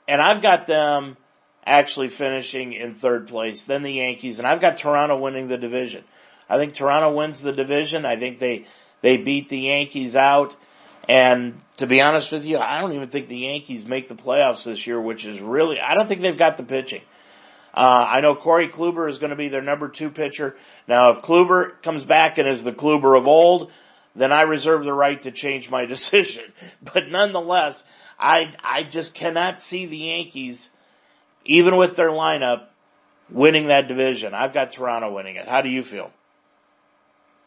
[0.09, 1.17] And I've got them
[1.65, 6.05] actually finishing in third place, then the Yankees, and I've got Toronto winning the division.
[6.49, 8.05] I think Toronto wins the division.
[8.05, 8.67] I think they,
[9.03, 10.57] they beat the Yankees out.
[11.09, 14.65] And to be honest with you, I don't even think the Yankees make the playoffs
[14.65, 17.03] this year, which is really, I don't think they've got the pitching.
[17.73, 20.57] Uh, I know Corey Kluber is going to be their number two pitcher.
[20.89, 23.71] Now, if Kluber comes back and is the Kluber of old,
[24.17, 26.45] then I reserve the right to change my decision.
[26.83, 27.85] But nonetheless,
[28.19, 30.69] I, I just cannot see the Yankees,
[31.45, 32.67] even with their lineup,
[33.31, 34.35] winning that division.
[34.35, 35.49] I've got Toronto winning it.
[35.49, 36.11] How do you feel?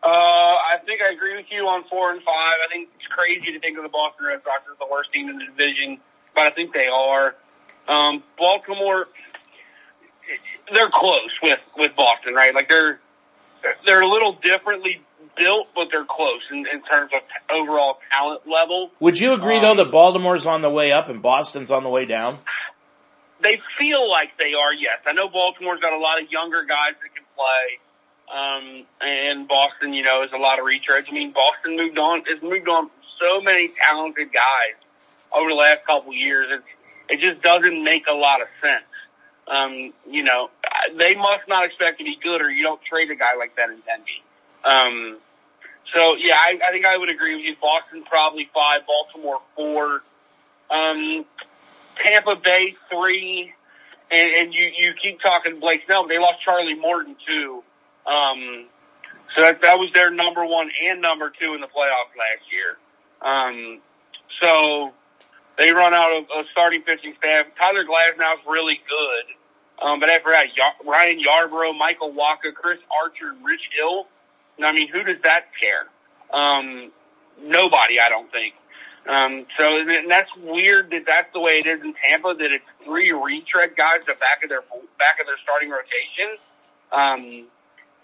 [0.04, 2.56] Uh, I think I agree with you on four and five.
[2.66, 5.30] I think it's crazy to think of the Boston Red Sox as the worst team
[5.30, 6.00] in the division,
[6.36, 7.36] but I think they are.
[7.88, 9.08] Um, Baltimore,
[10.74, 12.54] they're close with, with Boston, right?
[12.54, 13.00] Like they're,
[13.86, 15.02] they're a little differently
[15.38, 18.92] built, but they're close in, in terms of overall talent level.
[19.00, 21.90] Would you agree um, though that Baltimore's on the way up and Boston's on the
[21.90, 22.40] way down?
[23.42, 25.00] They feel like they are, yes.
[25.06, 27.80] I know Baltimore's got a lot of younger guys that can play.
[28.34, 31.10] Um, and Boston, you know, is a lot of retreads.
[31.10, 34.80] I mean, Boston moved on, has moved on so many talented guys
[35.32, 36.48] over the last couple years.
[36.50, 36.64] It's,
[37.10, 38.86] it just doesn't make a lot of sense.
[39.48, 40.50] Um, you know,
[40.98, 43.70] they must not expect to be good or you don't trade a guy like that
[43.70, 44.24] in 10 games.
[44.64, 45.18] Um,
[45.94, 47.56] so yeah, I, I think I would agree with you.
[47.62, 50.02] Boston probably five, Baltimore four,
[50.72, 51.26] um,
[52.04, 53.54] Tampa Bay three,
[54.10, 56.08] and, and you you keep talking Blake Snell.
[56.08, 57.64] They lost Charlie Morton too.
[58.08, 58.68] Um,
[59.36, 62.78] so that that was their number one and number two in the playoffs last year.
[63.22, 63.82] Um,
[64.42, 64.94] so
[65.58, 67.48] they run out of a starting pitching staff.
[67.58, 69.86] Tyler Glasnow is really good.
[69.86, 70.48] Um, but after that,
[70.86, 74.08] Ryan Yarbrough, Michael Wacha, Chris Archer, Rich Hill
[74.62, 75.88] I mean, who does that care?
[76.32, 76.92] Um,
[77.42, 78.54] nobody, I don't think.
[79.08, 82.36] Um, so and that's weird that that's the way it is in Tampa.
[82.38, 86.40] That it's three retread guys the back of their back of their starting rotation.
[86.92, 87.48] Um,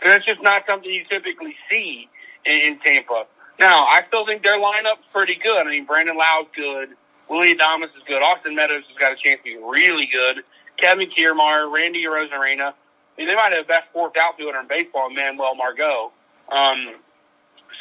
[0.03, 2.09] so that's just not something you typically see
[2.45, 3.25] in, in Tampa.
[3.59, 5.67] Now, I still think their lineup's pretty good.
[5.67, 6.89] I mean, Brandon Lowe's good.
[7.29, 8.21] Willy Adames is good.
[8.21, 10.43] Austin Meadows has got a chance to be really good.
[10.81, 15.09] Kevin Kiermaier, Randy Arozarena, I mean, they might have the best fourth outfielder in baseball,
[15.09, 16.11] Manuel Margot.
[16.49, 16.95] Um,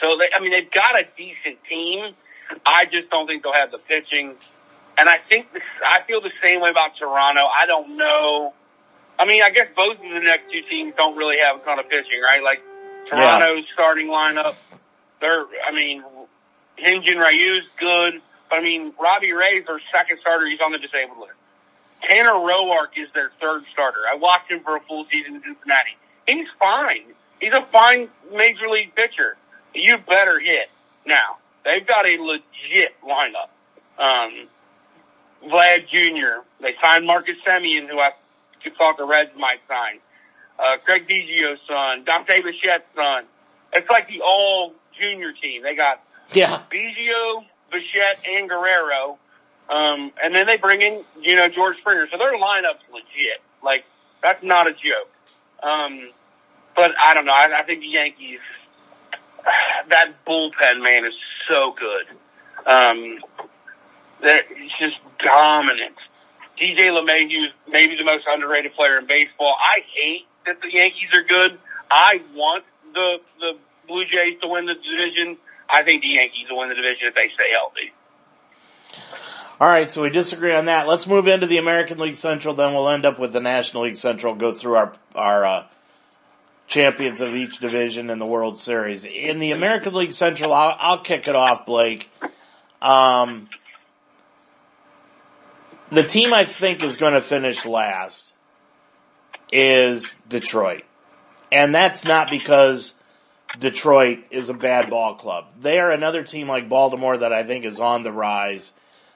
[0.03, 2.15] so they, I mean, they've got a decent team.
[2.67, 4.35] I just don't think they'll have the pitching.
[4.99, 7.43] And I think this, I feel the same way about Toronto.
[7.47, 8.53] I don't know.
[9.19, 11.79] I mean, I guess both of the next two teams don't really have a ton
[11.79, 12.43] of pitching, right?
[12.43, 12.61] Like
[13.09, 13.75] Toronto's yeah.
[13.75, 14.57] starting lineup.
[15.21, 16.03] They're, I mean,
[16.83, 18.15] Hyun-Jin Ryu's good,
[18.51, 20.47] I mean, Robbie Ray's their second starter.
[20.49, 21.39] He's on the disabled list.
[22.03, 24.01] Tanner Roark is their third starter.
[24.11, 25.97] I watched him for a full season in Cincinnati.
[26.27, 27.15] He's fine.
[27.41, 29.37] He's a fine major league pitcher.
[29.75, 30.69] You better hit.
[31.07, 33.51] Now, they've got a legit lineup.
[33.99, 34.49] Um,
[35.45, 38.11] Vlad Jr., they signed Marcus Semien, who I
[38.77, 40.01] thought the Reds might sign.
[40.59, 43.25] Uh, Craig Biggio's son, Dante Bichette's son.
[43.73, 45.63] It's like the all junior team.
[45.63, 46.63] They got yeah.
[46.71, 49.19] Biggio, Bichette, and Guerrero.
[49.69, 52.09] Um, and then they bring in, you know, George Springer.
[52.11, 53.43] So their lineup's legit.
[53.63, 53.85] Like,
[54.23, 55.11] that's not a joke.
[55.63, 56.11] Um,
[56.75, 57.33] but I don't know.
[57.33, 58.41] I, I think the Yankees,
[59.91, 61.15] that bullpen, man, is
[61.49, 62.07] so good.
[62.67, 63.19] Um,
[64.23, 65.97] that it's just dominant.
[66.61, 69.55] DJ LeMahieu is maybe the most underrated player in baseball.
[69.59, 71.59] I hate that the Yankees are good.
[71.91, 73.53] I want the the
[73.87, 75.39] Blue Jays to win the division.
[75.71, 77.93] I think the Yankees will win the division if they stay healthy.
[79.61, 80.87] All right, so we disagree on that.
[80.87, 82.55] Let's move into the American League Central.
[82.55, 84.35] Then we'll end up with the National League Central.
[84.35, 85.67] Go through our our uh,
[86.69, 89.05] champions of each division in the World Series.
[89.05, 92.09] In the American League Central, I'll, I'll kick it off, Blake.
[92.81, 93.49] Um,
[95.91, 98.25] the team I think is going to finish last
[99.51, 100.83] is Detroit.
[101.51, 102.95] And that's not because
[103.59, 105.47] Detroit is a bad ball club.
[105.61, 108.73] They are another team like Baltimore that I think is on the rise.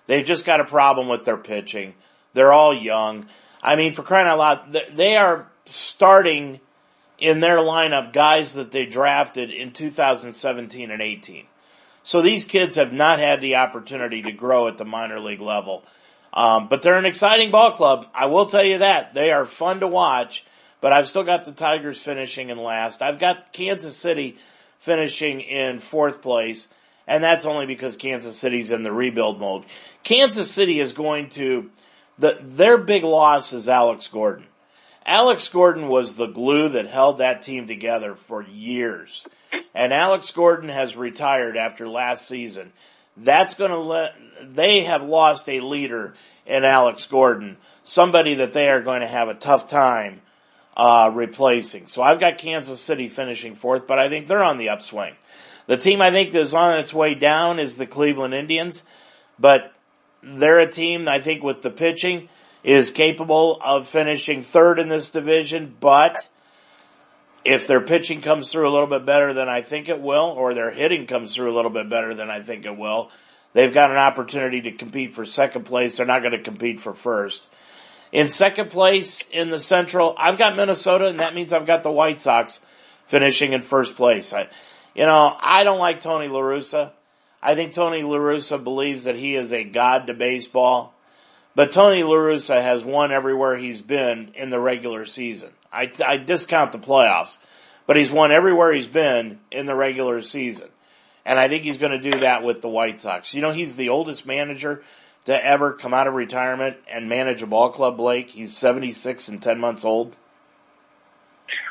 [0.07, 1.95] They've just got a problem with their pitching.
[2.35, 3.27] They're all young.
[3.63, 6.61] I mean, for crying out loud, they are starting
[7.19, 11.47] in their lineup guys that they drafted in 2017 and 18.
[12.03, 15.85] So these kids have not had the opportunity to grow at the minor league level.
[16.33, 18.09] Um, but they're an exciting ball club.
[18.15, 19.15] I will tell you that.
[19.15, 20.45] They are fun to watch,
[20.83, 23.01] but I've still got the Tigers finishing in last.
[23.01, 24.37] I've got Kansas City
[24.81, 26.67] finishing in fourth place,
[27.07, 29.65] and that's only because Kansas City's in the rebuild mode.
[30.03, 31.71] Kansas City is going to,
[32.19, 34.47] the, their big loss is Alex Gordon.
[35.07, 39.25] Alex Gordon was the glue that held that team together for years.
[39.75, 42.73] And Alex Gordon has retired after last season.
[43.17, 46.15] That's gonna let, they have lost a leader
[46.45, 50.23] in Alex Gordon, somebody that they are going to have a tough time
[50.77, 51.87] uh, replacing.
[51.87, 55.15] So I've got Kansas City finishing fourth, but I think they're on the upswing.
[55.67, 58.83] The team I think is on its way down is the Cleveland Indians,
[59.39, 59.73] but
[60.23, 62.29] they're a team I think with the pitching
[62.65, 66.29] is capable of finishing third in this division, but
[67.45, 70.55] if their pitching comes through a little bit better than I think it will, or
[70.55, 73.11] their hitting comes through a little bit better than I think it will,
[73.53, 75.97] they've got an opportunity to compete for second place.
[75.97, 77.45] They're not going to compete for first.
[78.13, 81.91] In second place in the Central, I've got Minnesota, and that means I've got the
[81.91, 82.61] White Sox
[83.07, 84.35] finishing in first place.
[84.35, 84.49] I,
[84.95, 86.93] you know, I don't like Tony La Russa.
[87.43, 90.95] I think Tony La Russa believes that he is a god to baseball.
[91.55, 95.51] But Tony La Russa has won everywhere he's been in the regular season.
[95.73, 97.39] I, I discount the playoffs,
[97.87, 100.69] but he's won everywhere he's been in the regular season.
[101.25, 103.33] And I think he's going to do that with the White Sox.
[103.33, 104.83] You know, he's the oldest manager
[105.25, 108.31] to ever come out of retirement and manage a ball club, Blake.
[108.31, 110.15] He's 76 and 10 months old.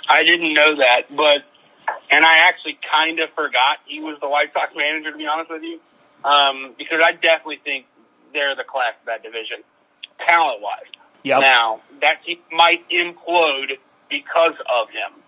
[0.10, 1.44] I didn't know that, but,
[2.10, 5.50] and I actually kind of forgot he was the White Sox manager, to be honest
[5.50, 5.80] with you.
[6.24, 7.86] Um, because I definitely think
[8.34, 9.64] they're the class of that division,
[10.26, 10.86] talent wise.
[11.24, 11.42] Yep.
[11.42, 13.78] Now that team might implode
[14.10, 15.22] because of him.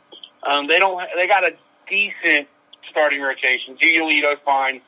[0.44, 1.02] Um, they don't.
[1.16, 1.52] They got a
[1.88, 2.48] decent
[2.90, 3.78] starting rotation.
[3.82, 4.82] Giolito's fine.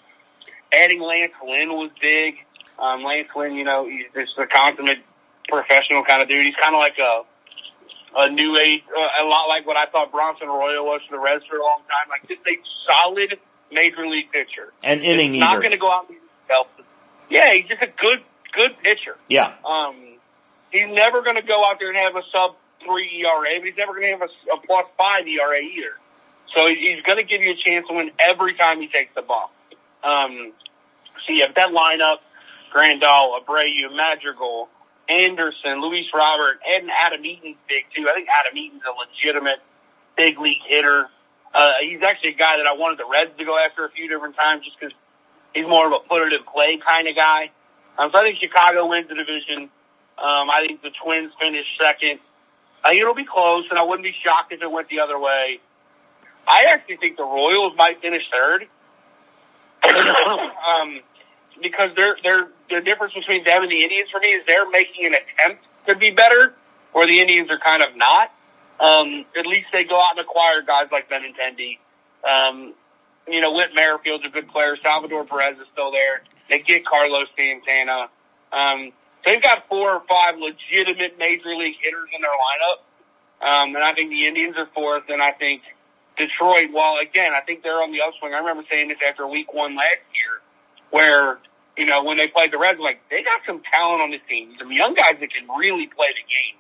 [0.74, 2.45] Adding Lance Lynn was big.
[2.80, 5.00] Um, Lance Lynn, you know, he's just a consummate
[5.48, 6.44] professional kind of dude.
[6.44, 7.24] He's kind of like a
[8.18, 11.22] a new age, uh, a lot like what I thought Bronson Arroyo was for the
[11.22, 12.08] Reds for a long time.
[12.10, 12.56] Like just a
[12.88, 13.38] solid
[13.72, 14.72] major league pitcher.
[14.84, 16.68] And inning he's Not going to go out and himself.
[17.30, 18.24] Yeah, he's just a good,
[18.54, 19.18] good pitcher.
[19.28, 19.54] Yeah.
[19.66, 20.18] Um,
[20.72, 23.78] he's never going to go out there and have a sub three ERA, but he's
[23.78, 25.99] never going to have a, a plus five ERA either.
[26.56, 29.22] So he's going to give you a chance to win every time he takes the
[29.22, 29.52] bump.
[30.04, 30.54] Um,
[31.26, 32.22] so have that lineup,
[32.76, 34.67] Grandal, Abreu, Madrigal,
[35.07, 38.07] Anderson, Luis Robert, and Adam Eaton's big too.
[38.09, 39.59] I think Adam Eaton's a legitimate
[40.17, 41.07] big league hitter.
[41.53, 44.09] Uh, he's actually a guy that I wanted the Reds to go after a few
[44.09, 44.93] different times just because
[45.53, 47.51] he's more of a put it in play kind of guy.
[47.97, 49.71] Um, so I think Chicago wins the division.
[50.19, 52.19] Um, I think the Twins finish second.
[52.84, 55.59] I it'll be close, and I wouldn't be shocked if it went the other way.
[56.47, 58.67] I actually think the Royals might finish third.
[59.88, 60.99] um,
[61.61, 65.05] because they're, they're, the difference between them and the Indians for me is they're making
[65.05, 66.53] an attempt to be better,
[66.93, 68.32] where the Indians are kind of not.
[68.80, 71.80] Um, at least they go out and acquire guys like Benintendi.
[72.26, 72.74] Um,
[73.28, 74.78] you know, Whit Merrifield's a good player.
[74.82, 76.22] Salvador Perez is still there.
[76.49, 78.09] They get Carlos Santana.
[78.51, 78.91] Um,
[79.26, 82.80] they've got four or five legitimate major league hitters in their lineup.
[83.41, 85.61] Um, and I think the Indians are fourth, and I think
[86.18, 88.34] Detroit, well, again, I think they're on the upswing.
[88.34, 90.41] I remember saying this after week one last year,
[90.89, 91.39] where,
[91.78, 94.53] you know, when they played the Reds, like, they got some talent on this team.
[94.57, 96.55] Some young guys that can really play the game.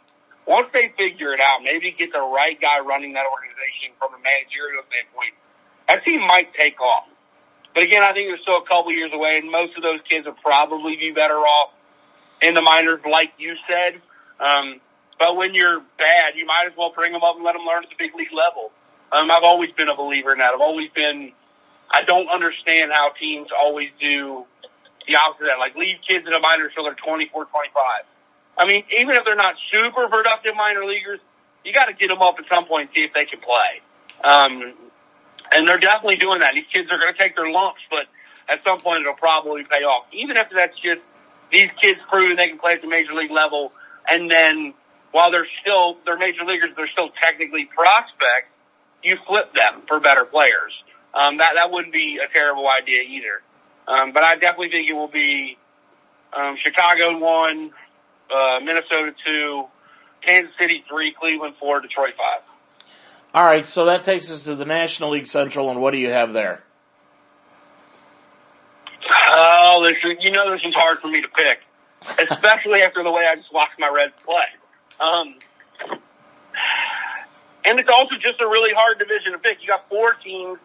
[0.45, 4.21] Once they figure it out, maybe get the right guy running that organization from a
[4.21, 5.33] managerial standpoint,
[5.87, 7.07] that team might take off.
[7.73, 10.25] But again, I think they're still a couple years away, and most of those kids
[10.27, 11.73] would probably be better off
[12.41, 14.01] in the minors, like you said.
[14.39, 14.79] Um,
[15.17, 17.83] but when you're bad, you might as well bring them up and let them learn
[17.83, 18.71] at the big league level.
[19.11, 20.53] Um, I've always been a believer in that.
[20.53, 21.31] I've always been,
[21.89, 24.45] I don't understand how teams always do
[25.07, 25.59] the opposite of that.
[25.59, 28.05] Like leave kids in the minors till they're 24, 25.
[28.57, 31.19] I mean, even if they're not super productive minor leaguers,
[31.63, 33.81] you got to get them up at some point and see if they can play.
[34.23, 34.73] Um,
[35.51, 36.53] and they're definitely doing that.
[36.55, 38.07] These kids are going to take their lumps, but
[38.47, 40.05] at some point it'll probably pay off.
[40.13, 41.01] Even if that's just
[41.51, 43.71] these kids proving they can play at the major league level,
[44.07, 44.73] and then
[45.11, 48.51] while they're still they're major leaguers, they're still technically prospects.
[49.03, 50.73] You flip them for better players.
[51.13, 53.41] Um, that that wouldn't be a terrible idea either.
[53.87, 55.57] Um, but I definitely think it will be
[56.35, 57.71] um, Chicago one,
[58.33, 59.65] uh, Minnesota two,
[60.23, 62.41] Kansas City three, Cleveland four, Detroit five.
[63.33, 66.09] All right, so that takes us to the National League Central, and what do you
[66.09, 66.63] have there?
[69.29, 71.59] Oh, this is, you know this is hard for me to pick,
[72.31, 74.45] especially after the way I just watched my Reds play.
[74.99, 75.35] Um,
[77.65, 79.57] and it's also just a really hard division to pick.
[79.61, 80.59] You got four teams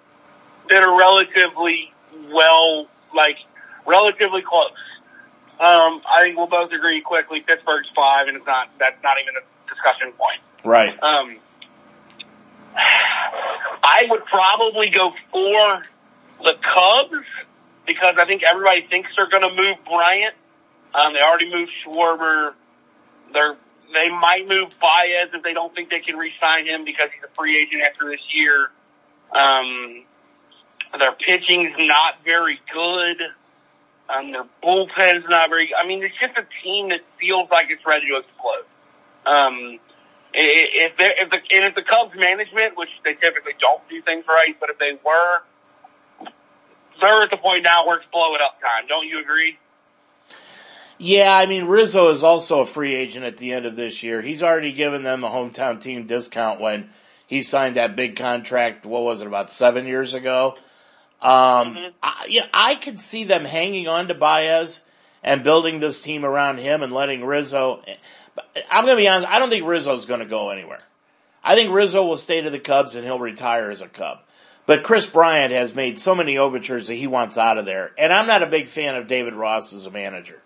[0.69, 1.93] that are relatively
[2.31, 3.37] well, like
[3.87, 4.73] relatively close.
[5.61, 7.41] Um, I think we'll both agree quickly.
[7.41, 8.71] Pittsburgh's five, and it's not.
[8.79, 10.41] That's not even a discussion point.
[10.65, 10.91] Right.
[11.03, 11.39] Um,
[12.77, 15.83] I would probably go for
[16.43, 17.27] the Cubs
[17.87, 20.35] because I think everybody thinks they're going to move Bryant.
[20.95, 22.55] Um, they already moved Schwarber.
[23.33, 23.57] They're
[23.93, 27.35] they might move Baez if they don't think they can re-sign him because he's a
[27.35, 28.71] free agent after this year.
[29.33, 30.05] Um,
[30.99, 33.17] their pitching's not very good.
[34.09, 35.71] Um, their bullpen's not very.
[35.75, 38.67] I mean, it's just a team that feels like it's ready to explode.
[39.25, 39.79] Um,
[40.33, 44.57] if if the and if the Cubs management, which they typically don't do things right,
[44.59, 46.31] but if they were,
[47.01, 48.89] they're at the point now where it's blow it up time.
[48.89, 49.59] Don't you agree?
[50.99, 54.21] Yeah, I mean Rizzo is also a free agent at the end of this year.
[54.21, 56.91] He's already given them a hometown team discount when
[57.27, 58.85] he signed that big contract.
[58.85, 60.57] What was it about seven years ago?
[61.23, 61.91] Um, mm-hmm.
[62.03, 64.81] I, yeah, I could see them hanging on to Baez
[65.23, 67.83] and building this team around him and letting Rizzo.
[68.35, 69.29] But I'm going to be honest.
[69.29, 70.81] I don't think Rizzo's going to go anywhere.
[71.43, 74.19] I think Rizzo will stay to the Cubs and he'll retire as a Cub.
[74.67, 77.93] But Kris Bryant has made so many overtures that he wants out of there.
[77.99, 80.41] And I'm not a big fan of David Ross as a manager.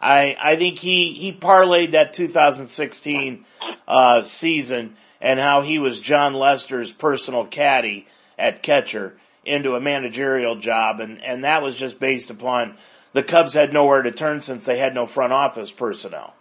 [0.00, 3.44] I, I think he, he parlayed that 2016,
[3.86, 10.56] uh, season and how he was Jon Lester's personal caddy at catcher into a managerial
[10.56, 11.00] job.
[11.00, 12.76] And, and that was just based upon
[13.12, 16.34] the Cubs had nowhere to turn since they had no front office personnel.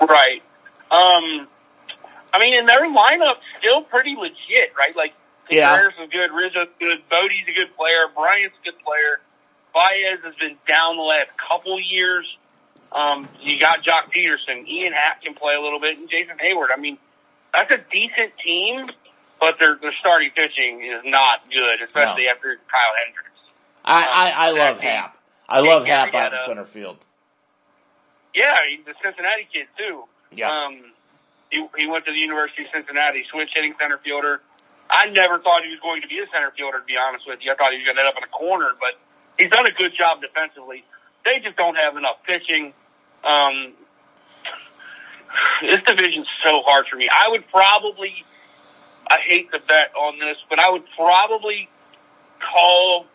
[0.00, 0.42] Right.
[0.90, 1.48] Um,
[2.32, 4.94] I mean, and their lineup's still pretty legit, right?
[4.94, 5.12] Like,
[5.48, 6.04] Contreras yeah.
[6.04, 9.20] is good, Rizzo's good, Bote's a good player, Bryant's a good player.
[9.72, 12.26] Baez has been down the last couple years.
[12.92, 16.68] Um, you got Joc Pederson, Ian Happ can play a little bit, and Jason Heyward.
[16.76, 16.98] I mean,
[17.52, 18.90] that's a decent team,
[19.40, 22.32] but their their starting pitching is not good, especially no.
[22.32, 23.40] after Kyle Hendricks.
[23.84, 25.16] I um, I, I love Happ.
[25.48, 26.98] I love Happ out in center field.
[28.34, 30.04] Yeah, he's the Cincinnati kid too.
[30.30, 30.50] Yeah.
[30.50, 30.92] Um,
[31.50, 34.42] he, he went to the University of Cincinnati, switch hitting center fielder.
[34.90, 37.40] I never thought he was going to be a center fielder, to be honest with
[37.42, 37.50] you.
[37.50, 38.94] I thought he was going to end up in a corner, but
[39.38, 40.84] he's done a good job defensively.
[41.24, 42.70] They just don't have enough pitching.
[43.24, 43.74] Um,
[45.66, 47.08] this division's so hard for me.
[47.10, 48.14] I would probably,
[49.08, 51.68] I hate the bet on this, but I would probably
[52.40, 53.06] call,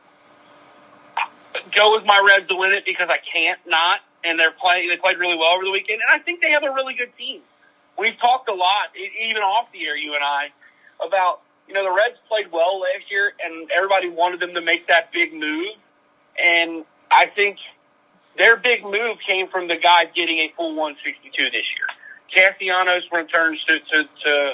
[1.75, 4.89] go with my Reds to win it because I can't not and they're playing.
[4.89, 7.11] They played really well over the weekend, and I think they have a really good
[7.17, 7.41] team.
[7.97, 10.49] We've talked a lot, even off the air, you and I,
[11.05, 14.87] about you know the Reds played well last year, and everybody wanted them to make
[14.87, 15.75] that big move,
[16.41, 17.57] and I think
[18.37, 21.87] their big move came from the guys getting a full 162 this year.
[22.33, 24.53] Castellanos returns to, to, to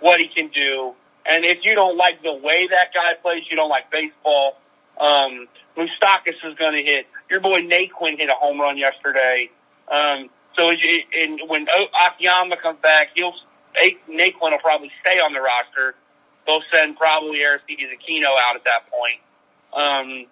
[0.00, 0.94] what he can do.
[1.26, 4.56] And if you don't like the way that guy plays, you don't like baseball.
[5.00, 7.06] Um, Moustakas is going to hit.
[7.30, 9.50] Your boy Naquin hit a home run yesterday.
[9.90, 13.34] Um, so it, and when Akiyama comes back, he'll
[14.08, 15.94] Naquin will probably stay on the roster.
[16.46, 19.20] They'll send probably Aristides Aquino out at that point.
[19.72, 20.26] Um,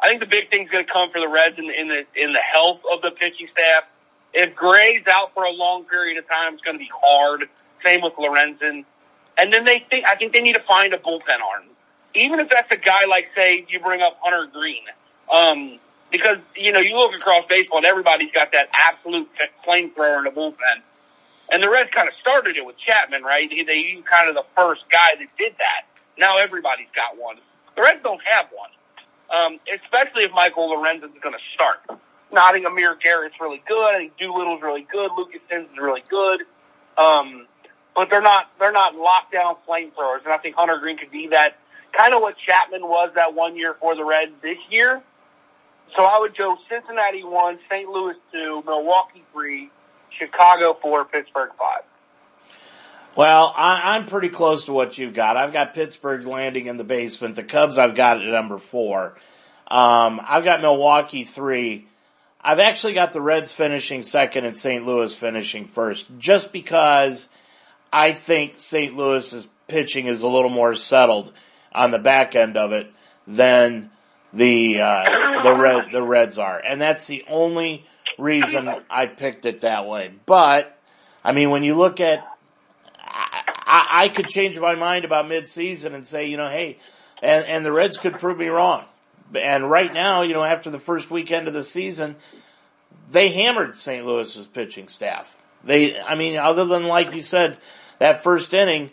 [0.00, 2.06] I think the big thing's going to come for the Reds in the, in the
[2.16, 3.84] in the health of the pitching staff.
[4.34, 7.48] If Gray's out for a long period of time, it's going to be hard.
[7.84, 8.84] Same with Lorenzen.
[9.38, 11.64] And then they think, I think they need to find a bullpen arm.
[12.14, 14.84] Even if that's a guy like, say, you bring up Hunter Greene.
[15.32, 15.80] Um,
[16.10, 19.28] because, you know, you look across baseball and everybody's got that absolute
[19.66, 20.84] flamethrower in the bullpen.
[21.48, 23.48] And the Reds kind of started it with Chapman, right?
[23.48, 25.88] They, they kind of the first guy that did that.
[26.18, 27.36] Now everybody's got one.
[27.76, 28.70] The Reds don't have one.
[29.32, 32.00] Um, especially if Michael Lorenzen is going to start.
[32.30, 33.94] Nodding Amir Garrett's really good.
[33.94, 35.10] I think Doolittle's really good.
[35.16, 36.44] Lucas Sims is really good.
[36.96, 37.46] Um,
[37.94, 41.58] but they're not they're not lockdown flamethrowers, and I think Hunter Greene could be that
[41.96, 45.02] kind of what Chapman was that one year for the Reds this year.
[45.96, 47.88] So I would go Cincinnati one, St.
[47.88, 49.70] Louis two, Milwaukee three,
[50.18, 51.84] Chicago four, Pittsburgh five.
[53.14, 55.36] Well, I, I'm pretty close to what you've got.
[55.36, 57.36] I've got Pittsburgh landing in the basement.
[57.36, 59.16] The Cubs I've got at number four.
[59.68, 61.88] Um, I've got Milwaukee three.
[62.40, 64.84] I've actually got the Reds finishing second and St.
[64.84, 67.28] Louis finishing first, just because
[67.92, 68.96] I think St.
[68.96, 71.32] Louis's pitching is a little more settled
[71.72, 72.90] on the back end of it
[73.26, 73.90] than
[74.32, 77.84] the uh, the red the Reds are, and that's the only
[78.18, 80.12] reason I picked it that way.
[80.26, 80.78] But
[81.22, 82.26] I mean, when you look at,
[82.98, 86.78] I, I could change my mind about midseason and say, you know, hey,
[87.22, 88.84] and and the Reds could prove me wrong.
[89.34, 92.16] And right now, you know, after the first weekend of the season,
[93.10, 94.04] they hammered St.
[94.04, 95.34] Louis's pitching staff.
[95.64, 97.56] They, I mean, other than like you said,
[98.02, 98.90] that first inning,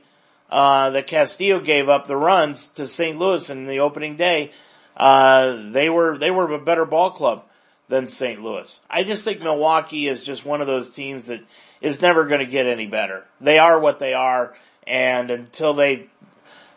[0.52, 3.18] uh, that Castillo gave up the runs to St.
[3.18, 4.52] Louis in the opening day,
[4.96, 7.44] uh, they were, they were a better ball club
[7.88, 8.40] than St.
[8.40, 8.80] Louis.
[8.88, 11.42] I just think Milwaukee is just one of those teams that
[11.82, 13.26] is never going to get any better.
[13.42, 14.56] They are what they are,
[14.86, 16.08] and until they,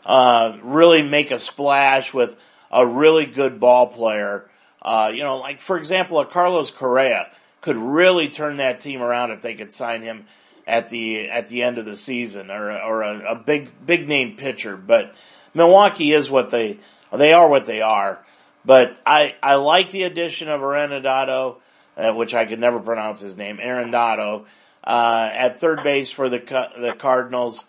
[0.07, 2.35] uh, really make a splash with
[2.71, 4.49] a really good ball player,
[4.81, 7.31] uh, you know, like for example, a Carlos Correa
[7.61, 10.25] could really turn that team around if they could sign him
[10.67, 14.37] at the at the end of the season or or a, a big big name
[14.37, 14.77] pitcher.
[14.77, 15.15] But
[15.55, 16.79] Milwaukee is what they
[17.13, 18.25] they are what they are.
[18.65, 21.57] But I I like the addition of Arenado,
[21.97, 24.45] uh, which I could never pronounce his name, Arenado,
[24.85, 27.65] uh, at third base for the the Cardinals.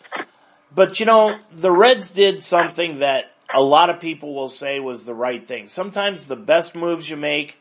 [0.74, 5.06] But you know, the Reds did something that a lot of people will say was
[5.06, 5.68] the right thing.
[5.68, 7.60] Sometimes the best moves you make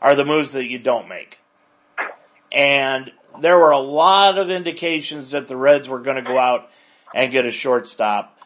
[0.00, 1.38] are the moves that you don't make.
[2.52, 6.68] And there were a lot of indications that the Reds were going to go out
[7.14, 8.38] and get a shortstop.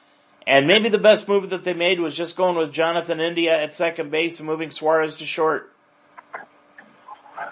[0.47, 3.75] And maybe the best move that they made was just going with Jonathan India at
[3.75, 5.73] second base and moving Suarez to short.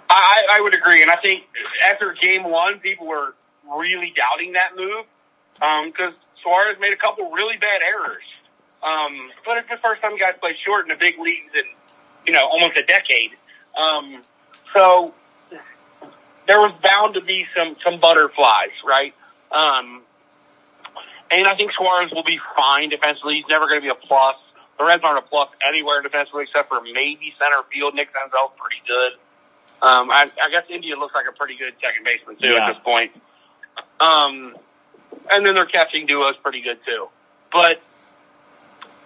[0.09, 1.43] I, I would agree, and I think
[1.91, 3.35] after game one, people were
[3.77, 5.07] really doubting that move
[5.55, 8.23] because um, Suarez made a couple really bad errors.
[8.83, 11.65] Um, but it's the first time guys play short in the big leagues in
[12.27, 13.33] you know almost a decade.
[13.77, 14.23] Um,
[14.75, 15.15] so
[16.47, 19.15] there was bound to be some some butterflies, right?
[19.51, 20.03] Um,
[21.31, 23.37] and I think Suarez will be fine defensively.
[23.37, 24.37] He's never going to be a plus.
[24.79, 27.95] The Reds aren't a plus anywhere defensively except for maybe center field.
[27.95, 29.13] Nick Senzel's pretty good.
[29.83, 32.67] Um, I, I guess India looks like a pretty good second baseman too yeah.
[32.67, 33.13] at this point.
[34.01, 34.57] Um,
[35.31, 37.09] and then their catching duo is pretty good too.
[37.53, 37.79] But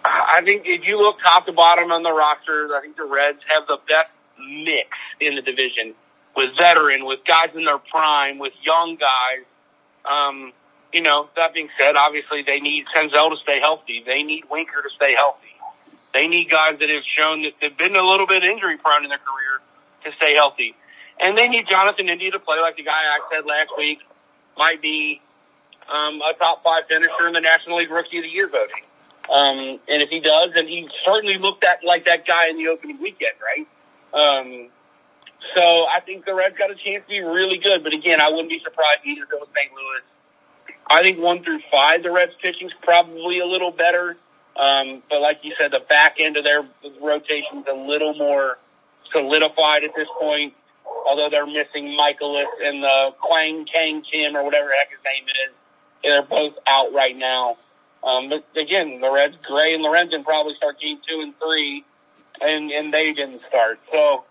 [0.03, 3.39] I think if you look top to bottom on the roster, I think the Reds
[3.53, 5.93] have the best mix in the division
[6.39, 9.43] with veteran, with guys in their prime, with young guys.
[10.07, 10.53] Um,
[10.93, 14.01] you know, that being said, obviously they need Senzel to stay healthy.
[14.07, 15.51] They need Winker to stay healthy.
[16.13, 19.09] They need guys that have shown that they've been a little bit injury prone in
[19.09, 19.59] their career
[20.05, 20.73] to stay healthy.
[21.19, 23.99] And they need Jonathan India to play like the guy I said last week
[24.57, 25.21] might be
[25.91, 28.87] um, a top five finisher in the National League Rookie of the Year voting.
[29.27, 32.71] Um, and if he does, then he certainly looked at like that guy in the
[32.71, 33.67] opening weekend, right?
[34.15, 34.71] Um,
[35.55, 37.83] so I think the Reds got a chance to be really good.
[37.83, 39.71] But again, I wouldn't be surprised either if it was St.
[39.71, 40.03] Louis.
[40.89, 44.17] I think one through five, the Reds pitching's probably a little better.
[44.57, 46.67] Um, but like you said, the back end of their
[47.01, 48.57] rotation's a little more
[49.11, 50.53] solidified at this point.
[51.07, 55.25] Although they're missing Mikolas and the Kwang Kang Kim or whatever the heck his name
[55.29, 55.53] is.
[56.03, 57.57] They're both out right now.
[58.03, 61.85] Um, but again, the Reds, Gray and Lorenzen probably start game two and three
[62.41, 63.79] and, and they didn't start.
[63.91, 64.25] So,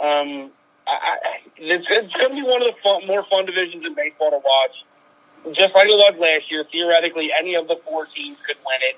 [0.00, 0.50] um,
[0.86, 4.30] I, it's, it's going to be one of the fun, more fun divisions in baseball
[4.30, 4.76] to watch.
[5.56, 8.96] Just like it was last year, theoretically, any of the four teams could win it.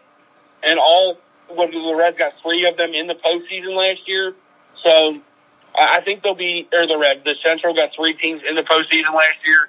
[0.63, 1.19] And all,
[1.51, 4.35] when the Reds got three of them in the postseason last year.
[4.83, 5.19] So
[5.75, 9.11] I think they'll be, or the Reds, the Central got three teams in the postseason
[9.15, 9.69] last year.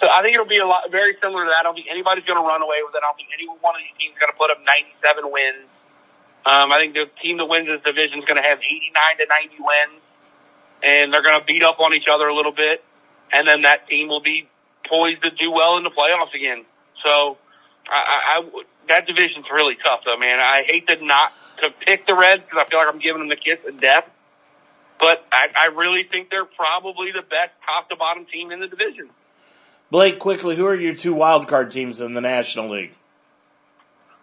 [0.00, 1.60] So I think it'll be a lot, very similar to that.
[1.60, 3.00] I don't think anybody's going to run away with it.
[3.00, 5.68] I don't think any one of these teams going to put up 97 wins.
[6.44, 9.26] Um, I think the team that wins this division is going to have 89 to
[9.30, 10.01] 90 wins
[10.82, 12.84] and they're going to beat up on each other a little bit,
[13.32, 14.48] and then that team will be
[14.88, 16.64] poised to do well in the playoffs again.
[17.04, 17.38] So,
[17.88, 20.40] I, I, I that division's really tough, though, man.
[20.40, 23.28] I hate to not to pick the Reds because I feel like I'm giving them
[23.28, 24.04] the kiss of death,
[24.98, 28.68] but I, I really think they're probably the best top to bottom team in the
[28.68, 29.10] division.
[29.90, 32.94] Blake, quickly, who are your two wild card teams in the National League?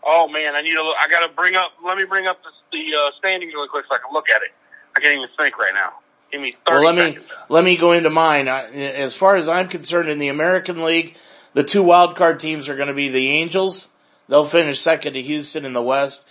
[0.04, 0.84] Oh man, I need to.
[0.84, 1.72] Look, I got to bring up.
[1.86, 4.42] Let me bring up the, the uh, standings really quick so I can look at
[4.42, 4.50] it.
[4.96, 6.00] I can't even think right now.
[6.32, 7.28] Give me 30 well, let seconds.
[7.28, 8.48] me let me go into mine.
[8.48, 11.16] As far as I'm concerned, in the American League,
[11.54, 13.90] the two wild card teams are going to be the Angels.
[14.28, 16.22] They'll finish second to Houston in the West,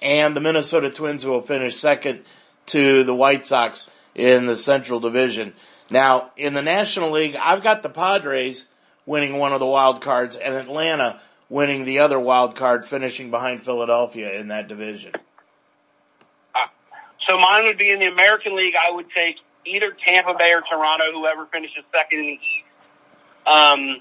[0.00, 2.24] and the Minnesota Twins will finish second
[2.66, 5.54] to the White Sox in the Central Division.
[5.90, 8.66] Now, in the National League, I've got the Padres
[9.06, 13.62] winning one of the wild cards and Atlanta winning the other wild card, finishing behind
[13.62, 15.12] Philadelphia in that division.
[17.28, 18.74] So mine would be in the American League.
[18.76, 22.68] I would take either Tampa Bay or Toronto, whoever finishes second in the East.
[23.46, 24.00] Um,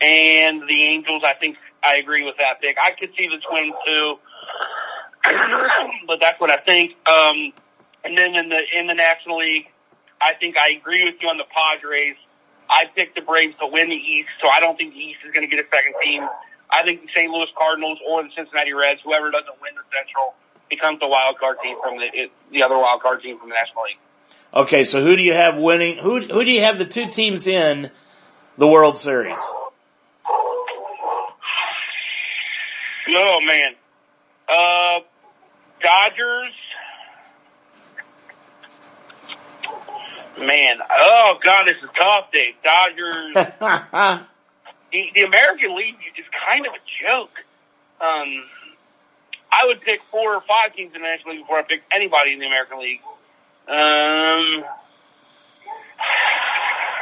[0.00, 2.76] and the Angels, I think I agree with that pick.
[2.78, 4.18] I could see the Twins too,
[6.06, 6.92] but that's what I think.
[7.06, 7.52] Um,
[8.04, 9.66] and then in the in the National League,
[10.20, 12.16] I think I agree with you on the Padres.
[12.70, 15.32] I picked the Braves to win the East, so I don't think the East is
[15.32, 16.28] going to get a second team.
[16.70, 17.30] I think the St.
[17.30, 20.36] Louis Cardinals or the Cincinnati Reds, whoever doesn't win the Central,
[20.68, 23.84] becomes the wild card team from the the other wild card team from the National
[23.84, 23.98] League.
[24.54, 25.98] Okay, so who do you have winning?
[25.98, 27.90] Who who do you have the two teams in
[28.56, 29.38] the World Series?
[33.10, 33.74] Oh man,
[34.48, 35.00] uh,
[35.82, 36.52] Dodgers.
[40.38, 42.54] Man, oh god, this is tough, Dave.
[42.62, 43.34] Dodgers.
[44.92, 47.30] the, the American League is kind of a joke.
[48.00, 48.44] Um,
[49.50, 52.32] I would pick four or five teams in the National League before I pick anybody
[52.32, 53.00] in the American League.
[53.68, 54.64] Um,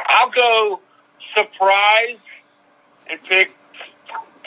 [0.09, 0.79] I'll go
[1.35, 2.17] surprise
[3.09, 3.55] and pick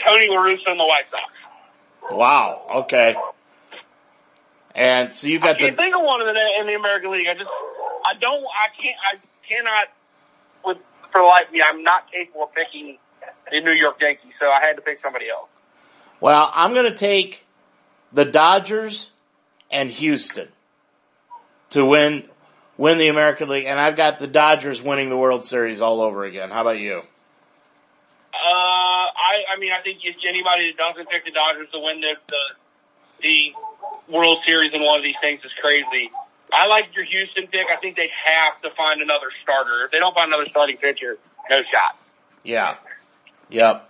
[0.04, 2.16] Tony La Russa and the White Sox.
[2.16, 2.66] Wow.
[2.86, 3.14] Okay.
[4.74, 7.12] And so you've got I can't the think of one in the in the American
[7.12, 7.26] League.
[7.28, 9.16] I just I don't I can't I
[9.48, 9.88] cannot
[10.64, 10.78] with
[11.12, 12.98] for life me I'm not capable of picking
[13.50, 15.48] the New York Yankees, so I had to pick somebody else.
[16.20, 16.50] well.
[16.54, 17.44] I'm going to take
[18.12, 19.10] the Dodgers
[19.70, 20.48] and Houston
[21.70, 22.24] to win
[22.76, 26.24] win the American League, and I've got the Dodgers winning the World Series all over
[26.24, 26.50] again.
[26.50, 27.02] How about you?
[28.32, 32.14] Uh, I, I mean, I think anybody that doesn't pick the Dodgers to win the,
[32.28, 36.10] the, the World Series in one of these things is crazy.
[36.52, 37.66] I like your Houston pick.
[37.70, 39.84] I think they have to find another starter.
[39.84, 41.18] If they don't find another starting pitcher,
[41.50, 41.98] no shot.
[42.42, 42.76] Yeah.
[43.50, 43.89] Yep.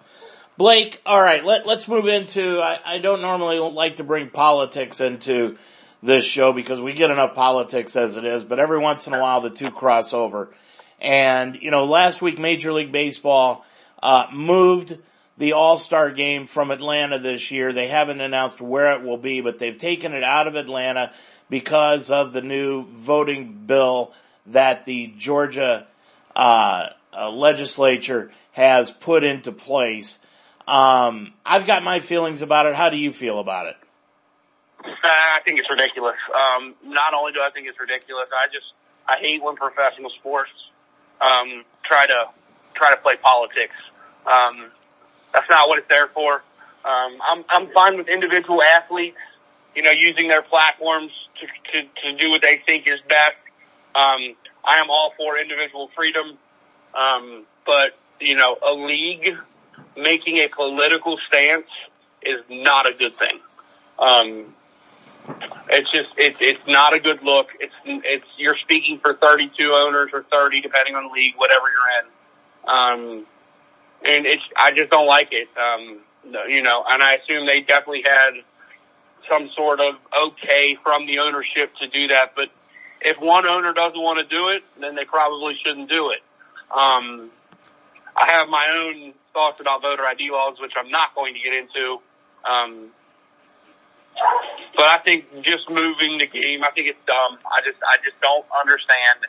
[0.61, 5.00] Blake, all right, let, let's move into, I, I don't normally like to bring politics
[5.00, 5.56] into
[6.02, 9.18] this show because we get enough politics as it is, but every once in a
[9.18, 10.52] while the two cross over.
[11.00, 13.64] And, you know, last week Major League Baseball,
[14.02, 14.98] uh, moved
[15.38, 17.72] the All-Star game from Atlanta this year.
[17.72, 21.14] They haven't announced where it will be, but they've taken it out of Atlanta
[21.48, 24.12] because of the new voting bill
[24.48, 25.86] that the Georgia,
[26.36, 30.18] uh, uh legislature has put into place.
[30.66, 32.74] Um, I've got my feelings about it.
[32.74, 33.76] How do you feel about it?
[34.84, 36.16] I think it's ridiculous.
[36.34, 38.66] Um, not only do I think it's ridiculous, I just
[39.08, 40.50] I hate when professional sports
[41.20, 42.30] um, try to
[42.74, 43.74] try to play politics.
[44.26, 44.70] Um,
[45.32, 46.42] that's not what it's there for.
[46.84, 49.18] Um, I'm I'm fine with individual athletes,
[49.74, 53.36] you know, using their platforms to to, to do what they think is best.
[53.94, 56.38] Um, I am all for individual freedom,
[56.94, 59.34] um, but you know, a league
[60.03, 61.68] making a political stance
[62.22, 63.40] is not a good thing.
[63.98, 64.55] Um,
[65.68, 67.48] it's just it's it's not a good look.
[67.61, 72.01] It's it's you're speaking for 32 owners or 30 depending on the league, whatever you're
[72.01, 72.07] in.
[72.68, 73.26] Um,
[74.05, 75.48] and it's I just don't like it.
[75.57, 76.01] Um,
[76.48, 78.30] you know, and I assume they definitely had
[79.28, 79.94] some sort of
[80.28, 82.32] okay from the ownership to do that.
[82.34, 82.48] But
[83.01, 86.22] if one owner doesn't want to do it, then they probably shouldn't do it.
[86.76, 87.30] Um,
[88.21, 91.55] I have my own thoughts about voter ID laws, which I'm not going to get
[91.55, 91.97] into.
[92.45, 92.91] Um,
[94.77, 97.39] but I think just moving the game, I think it's dumb.
[97.47, 99.25] I just, I just don't understand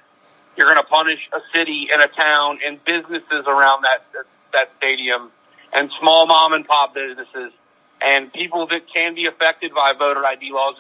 [0.58, 4.04] You're going to punish a city and a town and businesses around that,
[4.52, 5.32] that stadium
[5.72, 7.54] and small mom and pop businesses
[8.02, 10.76] and people that can be affected by voter ID laws.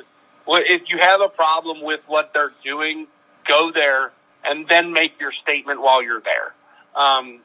[0.48, 3.08] If you have a problem with what they're doing,
[3.48, 4.12] go there
[4.44, 6.54] and then make your statement while you're there.
[6.96, 7.40] Um,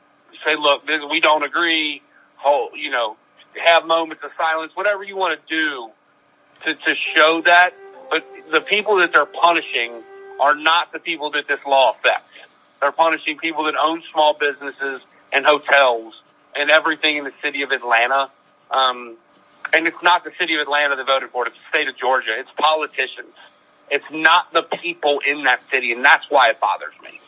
[0.45, 2.03] say, look, we don't agree.
[2.37, 3.17] Hold, you know,
[3.65, 5.91] have moments of silence, whatever you want to do
[6.65, 7.75] to, to show that.
[8.11, 10.03] But the people that they're punishing
[10.41, 12.31] are not the people that this law affects.
[12.81, 15.01] They're punishing people that own small businesses
[15.33, 16.15] and hotels
[16.55, 18.31] and everything in the city of Atlanta.
[18.71, 19.17] Um,
[19.73, 21.49] and it's not the city of Atlanta that voted for it.
[21.49, 22.37] It's the state of Georgia.
[22.39, 23.35] It's politicians.
[23.91, 25.93] It's not the people in that city.
[25.93, 27.21] And that's why it bothers me.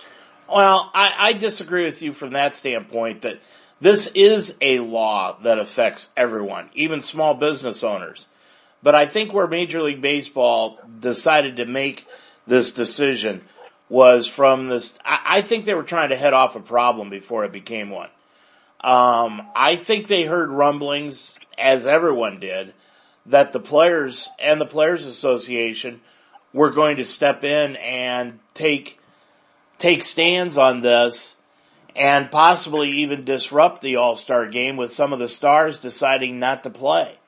[0.49, 3.41] Well, I, I disagree with you from that standpoint that
[3.81, 8.27] this is a law that affects everyone, even small business owners.
[8.83, 12.07] But I think where Major League Baseball decided to make
[12.47, 13.43] this decision
[13.89, 17.45] was from this, I, I think they were trying to head off a problem before
[17.45, 18.11] it became one.
[18.81, 22.75] Um, I think they heard rumblings, as everyone did,
[23.27, 26.01] that the players and the Players Association
[26.53, 28.98] were going to step in and take,
[29.79, 31.37] take stands on this
[31.97, 36.71] and possibly even disrupt the All-Star game with some of the stars deciding not to
[36.71, 37.19] play.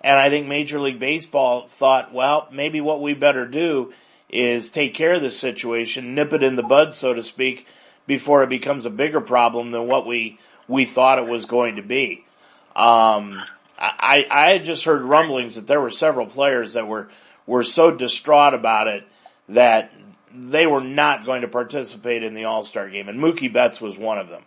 [0.00, 3.92] And I think Major League Baseball thought, well, maybe what we better do
[4.28, 7.66] is take care of this situation, nip it in the bud, so to speak,
[8.06, 11.82] before it becomes a bigger problem than what we, we thought it was going to
[11.82, 12.24] be.
[12.74, 13.40] Um,
[13.78, 17.08] I, I had just heard rumblings that there were several players that were,
[17.46, 19.04] were so distraught about it
[19.50, 19.92] that
[20.34, 24.18] they were not going to participate in the All-Star game, and Mookie Betts was one
[24.18, 24.42] of them.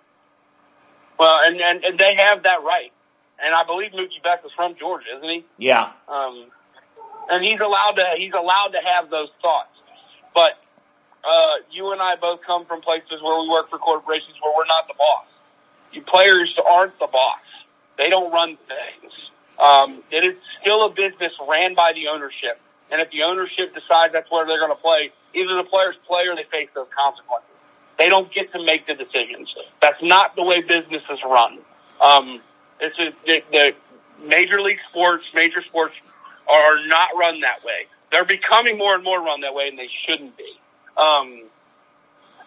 [1.17, 2.91] Well, and, and, and they have that right.
[3.43, 5.45] And I believe Mookie Betts is from Georgia, isn't he?
[5.57, 5.91] Yeah.
[6.07, 6.47] Um,
[7.29, 9.69] and he's allowed to, he's allowed to have those thoughts.
[10.33, 10.57] But,
[11.23, 14.65] uh, you and I both come from places where we work for corporations where we're
[14.65, 15.25] not the boss.
[15.91, 17.39] You players aren't the boss.
[17.97, 19.13] They don't run things.
[19.57, 22.59] Um, it is still a business ran by the ownership.
[22.91, 26.27] And if the ownership decides that's where they're going to play, either the players play
[26.27, 27.49] or they face those consequences.
[27.97, 29.53] They don't get to make the decisions.
[29.81, 31.59] That's not the way businesses run.
[32.01, 32.41] Um,
[32.79, 35.95] it's a, the, the major league sports, major sports
[36.47, 37.88] are not run that way.
[38.11, 40.59] They're becoming more and more run that way and they shouldn't be.
[40.97, 41.43] Um,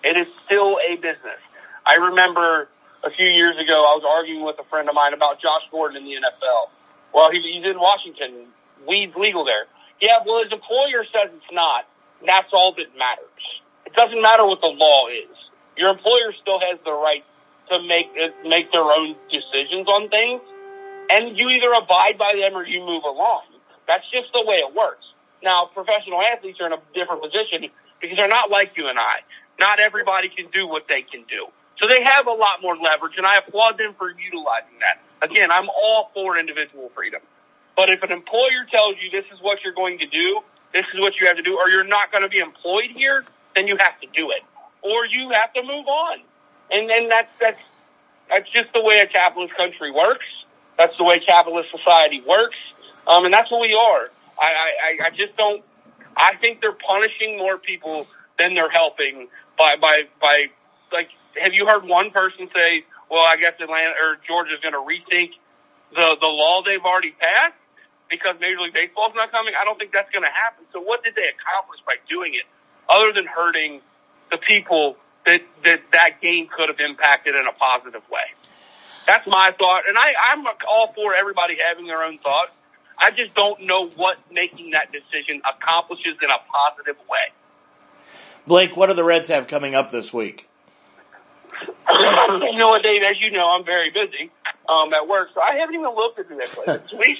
[0.05, 1.41] it is still a business.
[1.85, 2.69] I remember
[3.05, 5.97] a few years ago, I was arguing with a friend of mine about Josh Gordon
[5.99, 6.71] in the NFL.
[7.15, 8.49] Well, he, he's in Washington.
[8.87, 9.67] Weed's legal there.
[10.01, 11.87] Yeah, well, his employer says it's not.
[12.25, 13.45] That's all that matters.
[13.87, 15.35] It doesn't matter what the law is.
[15.77, 17.25] Your employer still has the right
[17.71, 20.43] to make uh, make their own decisions on things,
[21.11, 23.45] and you either abide by them or you move along.
[23.87, 25.07] That's just the way it works.
[25.43, 29.23] Now, professional athletes are in a different position because they're not like you and I.
[29.59, 31.47] Not everybody can do what they can do.
[31.79, 34.99] So they have a lot more leverage, and I applaud them for utilizing that.
[35.23, 37.23] Again, I'm all for individual freedom.
[37.77, 40.43] But if an employer tells you this is what you're going to do,
[40.73, 43.25] this is what you have to do, or you're not going to be employed here,
[43.55, 44.43] then you have to do it.
[44.83, 46.19] Or you have to move on.
[46.71, 47.61] And then that's, that's,
[48.29, 50.27] that's just the way a capitalist country works.
[50.77, 52.57] That's the way capitalist society works.
[53.07, 54.09] Um, and that's what we are.
[54.39, 54.53] I,
[55.03, 55.65] I, I just don't,
[56.17, 58.07] I think they're punishing more people
[58.39, 60.47] than they're helping by, by, by,
[60.93, 61.09] like,
[61.43, 65.31] have you heard one person say, well, I guess Atlanta or Georgia's going to rethink
[65.91, 67.55] the, the law they've already passed
[68.11, 69.55] because Major League Baseball's not coming?
[69.55, 70.65] I don't think that's going to happen.
[70.73, 72.45] So what did they accomplish by doing it
[72.89, 73.81] other than hurting
[74.31, 74.97] the people
[75.27, 78.33] that, that that game could have impacted in a positive way.
[79.07, 79.83] That's my thought.
[79.89, 82.51] And I, I'm all for everybody having their own thoughts.
[82.99, 87.33] I just don't know what making that decision accomplishes in a positive way.
[88.47, 90.49] Blake, what do the Reds have coming up this week?
[91.89, 93.03] you know what, Dave?
[93.03, 94.31] As you know, I'm very busy
[94.69, 97.19] um, at work, so I haven't even looked at who they play this week.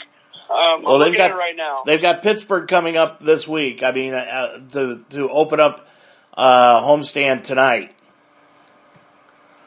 [0.51, 1.83] Um, well, they've got right now.
[1.85, 3.83] They've got Pittsburgh coming up this week.
[3.83, 5.87] I mean, uh, to to open up
[6.35, 7.95] uh, homestand tonight.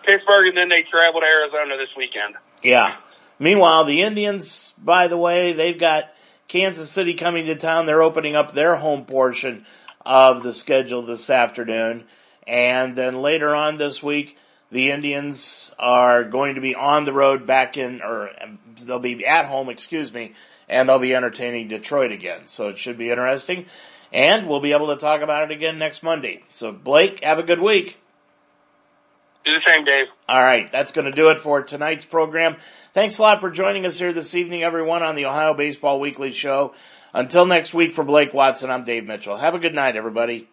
[0.03, 2.35] Pittsburgh, and then they travel to Arizona this weekend.
[2.63, 2.95] Yeah.
[3.37, 6.05] Meanwhile, the Indians, by the way, they've got
[6.47, 7.85] Kansas City coming to town.
[7.85, 9.65] They're opening up their home portion
[10.05, 12.05] of the schedule this afternoon.
[12.47, 14.37] And then later on this week,
[14.71, 18.29] the Indians are going to be on the road back in, or
[18.83, 20.33] they'll be at home, excuse me,
[20.71, 22.47] and they'll be entertaining Detroit again.
[22.47, 23.67] So it should be interesting.
[24.11, 26.43] And we'll be able to talk about it again next Monday.
[26.49, 27.97] So Blake, have a good week.
[29.45, 30.07] Do the same, Dave.
[30.29, 30.71] All right.
[30.71, 32.57] That's going to do it for tonight's program.
[32.93, 36.31] Thanks a lot for joining us here this evening, everyone, on the Ohio Baseball Weekly
[36.31, 36.73] Show.
[37.13, 39.37] Until next week for Blake Watson, I'm Dave Mitchell.
[39.37, 40.47] Have a good night, everybody.